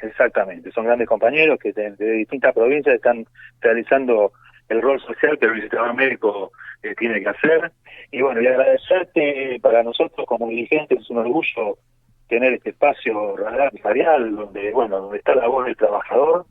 Exactamente, 0.00 0.70
son 0.72 0.84
grandes 0.84 1.08
compañeros 1.08 1.58
que 1.58 1.72
de, 1.72 1.92
de 1.92 2.12
distintas 2.12 2.52
provincias 2.52 2.96
están 2.96 3.24
realizando 3.60 4.32
el 4.68 4.82
rol 4.82 5.00
social 5.00 5.38
que 5.38 5.46
el 5.46 5.52
visitador 5.52 5.94
médico 5.94 6.52
eh, 6.84 6.94
tiene 6.98 7.20
que 7.20 7.28
hacer. 7.28 7.72
Y 8.10 8.20
bueno, 8.22 8.40
y 8.40 8.46
agradecerte 8.46 9.58
para 9.62 9.82
nosotros 9.82 10.26
como 10.26 10.48
dirigentes, 10.48 11.00
es 11.00 11.10
un 11.10 11.18
orgullo 11.18 11.78
tener 12.28 12.54
este 12.54 12.70
espacio 12.70 13.36
radial, 13.36 14.36
donde, 14.36 14.72
bueno, 14.72 15.00
donde 15.00 15.18
está 15.18 15.34
la 15.34 15.48
voz 15.48 15.66
del 15.66 15.76
trabajador 15.76 16.46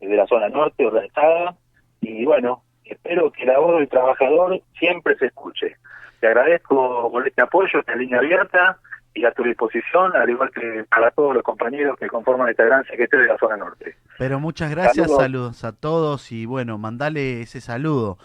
eh, 0.00 0.08
de 0.08 0.16
la 0.16 0.26
zona 0.26 0.48
norte 0.48 0.86
organizada. 0.86 1.56
Y 2.00 2.24
bueno, 2.24 2.62
espero 2.84 3.30
que 3.32 3.44
la 3.44 3.58
voz 3.58 3.78
del 3.78 3.88
trabajador 3.88 4.60
siempre 4.78 5.16
se 5.16 5.26
escuche. 5.26 5.76
Te 6.20 6.28
agradezco 6.28 7.10
por 7.10 7.26
este 7.26 7.42
apoyo, 7.42 7.80
esta 7.80 7.94
línea 7.94 8.18
abierta 8.18 8.78
y 9.14 9.24
a 9.24 9.32
tu 9.32 9.42
disposición, 9.42 10.14
al 10.14 10.28
igual 10.28 10.50
que 10.50 10.84
para 10.90 11.10
todos 11.10 11.34
los 11.34 11.42
compañeros 11.42 11.98
que 11.98 12.06
conforman 12.06 12.50
esta 12.50 12.64
gran 12.64 12.84
secretaría 12.84 13.26
de 13.26 13.32
la 13.32 13.38
zona 13.38 13.56
norte. 13.56 13.96
Pero 14.18 14.38
muchas 14.40 14.70
gracias, 14.70 15.06
Saludos. 15.06 15.22
saludos 15.22 15.64
a 15.64 15.72
todos 15.72 16.32
y 16.32 16.44
bueno, 16.44 16.76
mandale 16.76 17.40
ese 17.40 17.60
saludo 17.60 18.18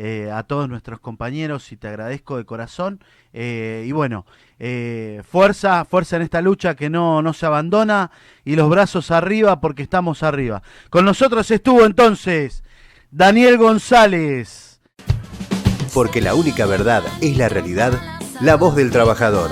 eh, 0.00 0.30
a 0.32 0.44
todos 0.44 0.68
nuestros 0.68 1.00
compañeros 1.00 1.72
y 1.72 1.76
te 1.76 1.88
agradezco 1.88 2.36
de 2.36 2.44
corazón. 2.44 3.02
Eh, 3.32 3.84
y 3.84 3.90
bueno, 3.90 4.26
eh, 4.60 5.22
fuerza, 5.28 5.84
fuerza 5.84 6.14
en 6.14 6.22
esta 6.22 6.40
lucha 6.40 6.76
que 6.76 6.88
no, 6.88 7.20
no 7.20 7.32
se 7.32 7.46
abandona 7.46 8.12
y 8.44 8.54
los 8.54 8.70
brazos 8.70 9.10
arriba 9.10 9.60
porque 9.60 9.82
estamos 9.82 10.22
arriba. 10.22 10.62
Con 10.88 11.04
nosotros 11.04 11.50
estuvo 11.50 11.84
entonces 11.84 12.62
Daniel 13.10 13.58
González. 13.58 14.80
Porque 15.92 16.20
la 16.20 16.36
única 16.36 16.64
verdad 16.66 17.02
es 17.20 17.36
la 17.36 17.48
realidad, 17.48 17.92
la 18.40 18.54
voz 18.54 18.76
del 18.76 18.92
trabajador. 18.92 19.50